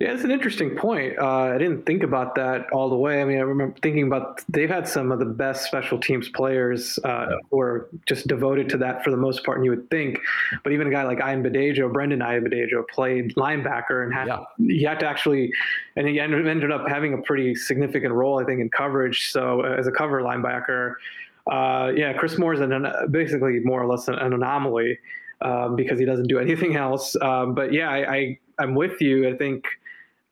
[0.00, 1.18] Yeah, it's an interesting point.
[1.18, 3.20] Uh, I didn't think about that all the way.
[3.20, 7.00] I mean, I remember thinking about they've had some of the best special teams players
[7.04, 7.36] uh, yeah.
[7.50, 10.20] who are just devoted to that for the most part, and you would think.
[10.62, 14.44] But even a guy like Ian Badejo, Brendon Ian Ayanbadejo, played linebacker and had yeah.
[14.58, 15.50] he had to actually,
[15.96, 19.32] and he ended up having a pretty significant role, I think, in coverage.
[19.32, 20.94] So as a cover linebacker,
[21.50, 24.96] uh, yeah, Chris Moore is an, basically more or less an, an anomaly
[25.40, 27.16] um, because he doesn't do anything else.
[27.20, 29.28] Um, but yeah, I, I I'm with you.
[29.28, 29.64] I think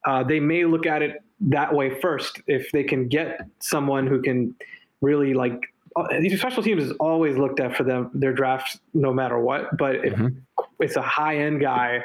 [0.07, 2.41] uh, they may look at it that way first.
[2.47, 4.55] If they can get someone who can
[5.01, 5.61] really like
[5.97, 9.77] uh, these special teams is always looked at for them their drafts no matter what.
[9.77, 10.39] But if mm-hmm.
[10.81, 12.05] it's a high end guy,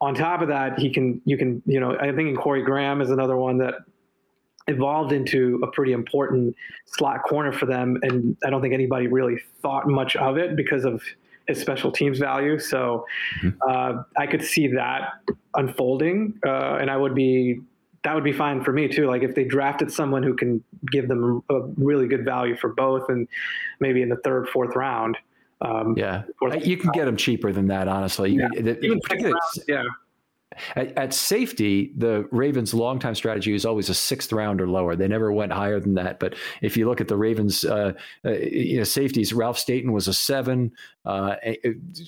[0.00, 3.10] on top of that, he can you can you know I think Corey Graham is
[3.10, 3.74] another one that
[4.68, 6.54] evolved into a pretty important
[6.86, 7.98] slot corner for them.
[8.02, 11.02] And I don't think anybody really thought much of it because of
[11.48, 12.58] his special teams value.
[12.58, 13.04] So
[13.42, 13.58] mm-hmm.
[13.68, 15.12] uh, I could see that
[15.54, 17.60] unfolding, uh, and I would be
[18.04, 19.06] that would be fine for me too.
[19.06, 23.08] Like if they drafted someone who can give them a really good value for both,
[23.08, 23.26] and
[23.80, 25.18] maybe in the third, fourth round.
[25.60, 26.22] Um, yeah,
[26.62, 28.30] you can get them cheaper than that, honestly.
[28.30, 28.48] Yeah.
[28.54, 29.34] Even round,
[29.66, 29.82] yeah.
[30.74, 34.96] At, at, safety, the Ravens' longtime strategy was always a sixth round or lower.
[34.96, 36.18] They never went higher than that.
[36.18, 37.92] But if you look at the Ravens' uh,
[38.24, 40.72] uh, you know, safeties, Ralph Staten was a seven.
[41.06, 41.36] Uh,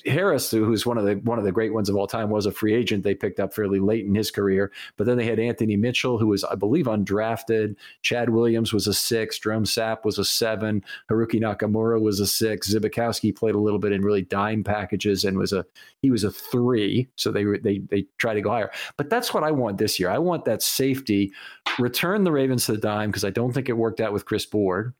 [0.06, 2.52] Harris, who's one of the one of the great ones of all time, was a
[2.52, 4.72] free agent they picked up fairly late in his career.
[4.96, 7.76] But then they had Anthony Mitchell, who was, I believe, undrafted.
[8.02, 9.38] Chad Williams was a six.
[9.38, 10.84] Jerome Sapp was a seven.
[11.08, 12.74] Haruki Nakamura was a six.
[12.74, 15.64] Zbikowski played a little bit in really dime packages and was a
[16.02, 17.06] he was a three.
[17.14, 18.72] So they they they tried to go higher.
[18.96, 20.10] But that's what I want this year.
[20.10, 21.32] I want that safety.
[21.78, 24.44] Return the Ravens to the dime because I don't think it worked out with Chris
[24.44, 24.92] Board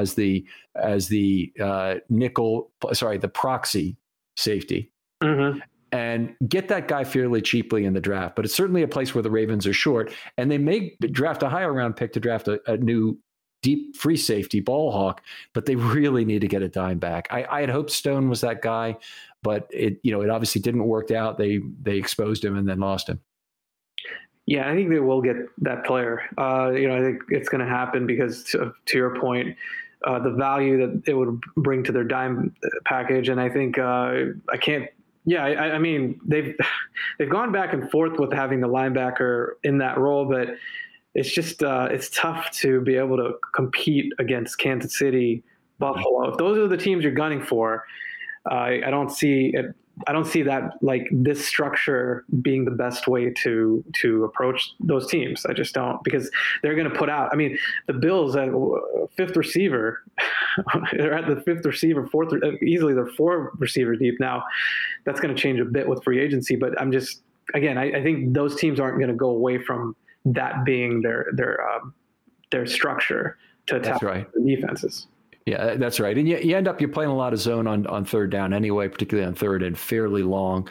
[0.00, 3.96] as the as the uh, nickel, sorry, the proxy
[4.36, 4.90] safety.
[5.22, 5.60] Mm-hmm.
[5.92, 9.22] And get that guy fairly cheaply in the draft, but it's certainly a place where
[9.22, 12.60] the Ravens are short, and they may draft a higher round pick to draft a,
[12.66, 13.16] a new
[13.62, 15.22] deep free safety ball hawk,
[15.52, 17.28] but they really need to get a dime back.
[17.30, 18.96] I, I had hoped Stone was that guy,
[19.42, 21.38] but it you know it obviously didn't work out.
[21.38, 23.20] They they exposed him and then lost him.
[24.46, 26.22] Yeah, I think they will get that player.
[26.36, 29.56] Uh, you know, I think it's going to happen because to, to your point,
[30.06, 34.14] uh, the value that it would bring to their dime package, and I think uh,
[34.50, 34.88] I can't.
[35.26, 36.54] Yeah, I, I, mean they've
[37.18, 40.48] they've gone back and forth with having the linebacker in that role, but
[41.14, 45.42] it's just uh, it's tough to be able to compete against Kansas City,
[45.78, 46.30] Buffalo.
[46.30, 47.84] If those are the teams you're gunning for,
[48.46, 49.74] I don't see it
[50.06, 55.08] I don't see that like this structure being the best way to to approach those
[55.08, 55.46] teams.
[55.46, 56.30] I just don't because
[56.62, 57.30] they're going to put out.
[57.32, 58.48] I mean, the Bills at
[59.16, 60.02] fifth receiver,
[60.92, 62.32] they're at the fifth receiver, fourth
[62.62, 64.44] easily they're four receiver deep now.
[65.04, 67.22] That's going to change a bit with free agency, but I'm just
[67.54, 71.28] again, I, I think those teams aren't going to go away from that being their
[71.34, 71.80] their uh,
[72.50, 74.26] their structure to attack right.
[74.34, 75.06] the defenses.
[75.46, 76.16] Yeah, uh, that's right.
[76.16, 78.54] And you, you end up you're playing a lot of zone on, on third down
[78.54, 80.68] anyway, particularly on third and fairly long.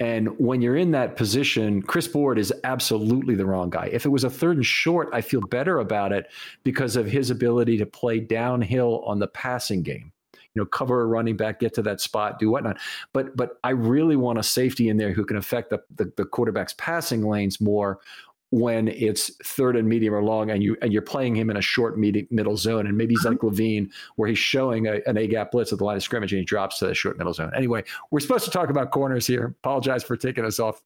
[0.00, 3.88] And when you're in that position, Chris Board is absolutely the wrong guy.
[3.92, 6.26] If it was a third and short, I feel better about it
[6.64, 10.12] because of his ability to play downhill on the passing game.
[10.54, 12.78] You know, cover a running back, get to that spot, do whatnot.
[13.12, 16.24] But but I really want a safety in there who can affect the, the, the
[16.24, 18.00] quarterback's passing lanes more
[18.50, 21.60] when it's third and medium or long and you and you're playing him in a
[21.60, 23.48] short medium, middle zone and maybe he's like uh-huh.
[23.48, 26.38] Levine where he's showing a, an A gap blitz at the line of scrimmage and
[26.38, 27.50] he drops to the short middle zone.
[27.56, 29.56] Anyway, we're supposed to talk about corners here.
[29.64, 30.80] Apologize for taking us off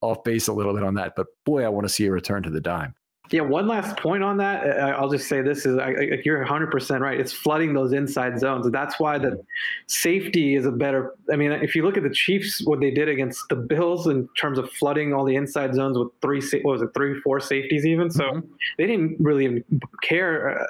[0.00, 2.42] off base a little bit on that, but boy, I want to see a return
[2.44, 2.94] to the dime.
[3.32, 4.78] Yeah, one last point on that.
[4.78, 7.18] I'll just say this is I, you're 100% right.
[7.18, 8.70] It's flooding those inside zones.
[8.70, 9.42] That's why the
[9.86, 11.14] safety is a better.
[11.32, 14.28] I mean, if you look at the Chiefs, what they did against the Bills in
[14.38, 17.86] terms of flooding all the inside zones with three, what was it, three, four safeties
[17.86, 18.10] even.
[18.10, 18.46] So mm-hmm.
[18.76, 19.64] they didn't really
[20.02, 20.60] care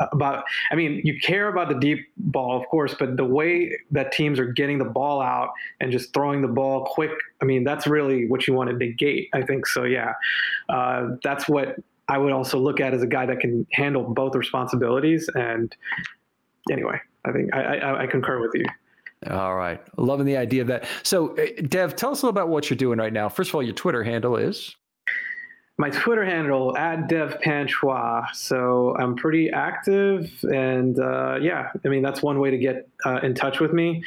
[0.00, 0.42] uh, about.
[0.72, 4.40] I mean, you care about the deep ball, of course, but the way that teams
[4.40, 7.12] are getting the ball out and just throwing the ball quick.
[7.40, 9.28] I mean, that's really what you want to negate.
[9.32, 9.84] I think so.
[9.84, 10.14] Yeah,
[10.68, 11.76] uh, that's what
[12.10, 15.30] I would also look at as a guy that can handle both responsibilities.
[15.34, 15.74] And
[16.70, 18.64] anyway, I think I, I, I concur with you.
[19.28, 19.80] All right.
[19.98, 20.86] Loving the idea of that.
[21.02, 23.28] So, uh, Dev, tell us a little about what you're doing right now.
[23.28, 24.74] First of all, your Twitter handle is
[25.80, 28.34] my Twitter handle at Dev Panchwagh.
[28.34, 33.20] So I'm pretty active, and uh, yeah, I mean that's one way to get uh,
[33.22, 34.04] in touch with me.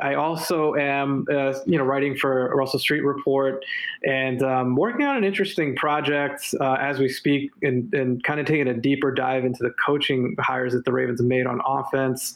[0.00, 3.64] I also am, uh, you know, writing for Russell Street Report,
[4.02, 8.46] and um, working on an interesting project uh, as we speak, and, and kind of
[8.46, 12.34] taking a deeper dive into the coaching hires that the Ravens made on offense.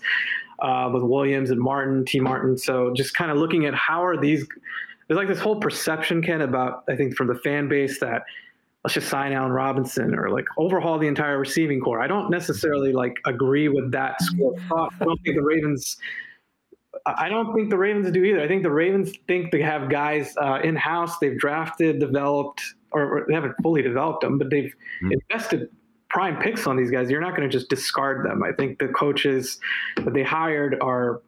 [0.61, 2.57] Uh, with Williams and Martin, Tee Martin.
[2.57, 4.47] So just kind of looking at how are these
[5.07, 8.22] there's like this whole perception, Ken, about I think from the fan base that
[8.87, 12.01] let's just sign Allen Robinson or like overhaul the entire receiving core.
[12.01, 14.93] I don't necessarily like agree with that school of thought.
[15.01, 15.97] I don't think the Ravens.
[17.05, 18.41] I don't think the Ravens do either.
[18.41, 21.18] I think the Ravens think they have guys uh, in house.
[21.18, 22.62] They've drafted, developed,
[22.93, 24.72] or, they haven't fully developed them, but they've
[25.03, 25.11] mm-hmm.
[25.12, 25.68] invested
[26.09, 27.11] prime picks on these guys.
[27.11, 28.45] You're not going to just discard them.
[28.45, 29.59] I think the coaches
[29.97, 31.22] that they hired are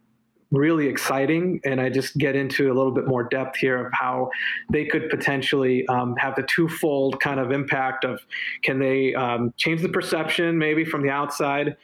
[0.51, 1.61] really exciting.
[1.65, 4.31] And I just get into a little bit more depth here of how
[4.71, 8.21] they could potentially um, have the twofold kind of impact of
[8.63, 11.77] can they um, change the perception maybe from the outside,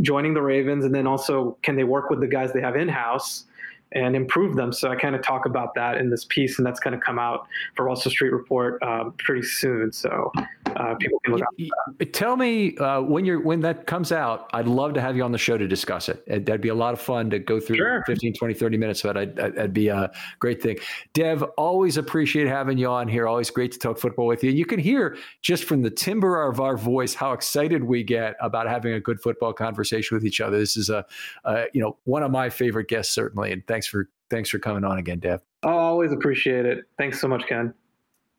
[0.00, 2.88] joining the Ravens, and then also can they work with the guys they have in
[2.88, 3.45] house?
[3.92, 4.72] And improve them.
[4.72, 7.18] So I kind of talk about that in this piece, and that's going to come
[7.18, 9.92] out for Russell Street Report uh, pretty soon.
[9.92, 10.32] So
[10.74, 12.12] uh, people can look out.
[12.12, 14.50] Tell me uh, when you're when that comes out.
[14.52, 16.24] I'd love to have you on the show to discuss it.
[16.26, 18.02] That'd be a lot of fun to go through sure.
[18.06, 19.36] 15, 20, 30 minutes of it.
[19.36, 20.10] That'd be a
[20.40, 20.78] great thing.
[21.14, 23.26] Dev, always appreciate having you on here.
[23.26, 24.50] Always great to talk football with you.
[24.50, 28.68] You can hear just from the timbre of our voice how excited we get about
[28.68, 30.58] having a good football conversation with each other.
[30.58, 31.04] This is a,
[31.44, 34.84] a you know one of my favorite guests certainly, and thanks for thanks for coming
[34.84, 35.42] on again, Dev.
[35.62, 36.84] I always appreciate it.
[36.96, 37.74] Thanks so much, Ken.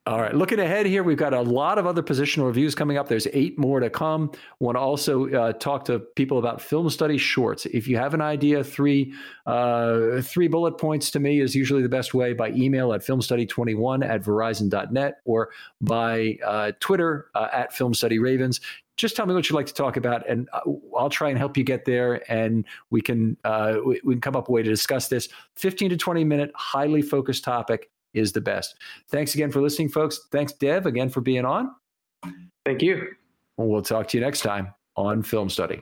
[0.07, 3.09] All right, looking ahead here, we've got a lot of other positional reviews coming up.
[3.09, 4.31] There's eight more to come.
[4.59, 7.65] Want to also uh, talk to people about film study shorts.
[7.65, 9.13] If you have an idea, three
[9.45, 14.07] uh, three bullet points to me is usually the best way by email at filmstudy21
[14.07, 15.49] at verizon.net or
[15.81, 18.61] by uh, Twitter uh, at filmstudyravens
[18.97, 20.61] just tell me what you'd like to talk about, and uh,
[20.97, 24.35] I'll try and help you get there, and we can uh, we, we, can come
[24.35, 25.29] up a way to discuss this.
[25.55, 28.75] Fifteen to twenty minute, highly focused topic is the best.
[29.09, 30.27] Thanks again for listening, folks.
[30.31, 31.71] Thanks, Dev, again for being on.
[32.65, 33.09] Thank you.
[33.57, 35.81] We'll talk to you next time on Film Study.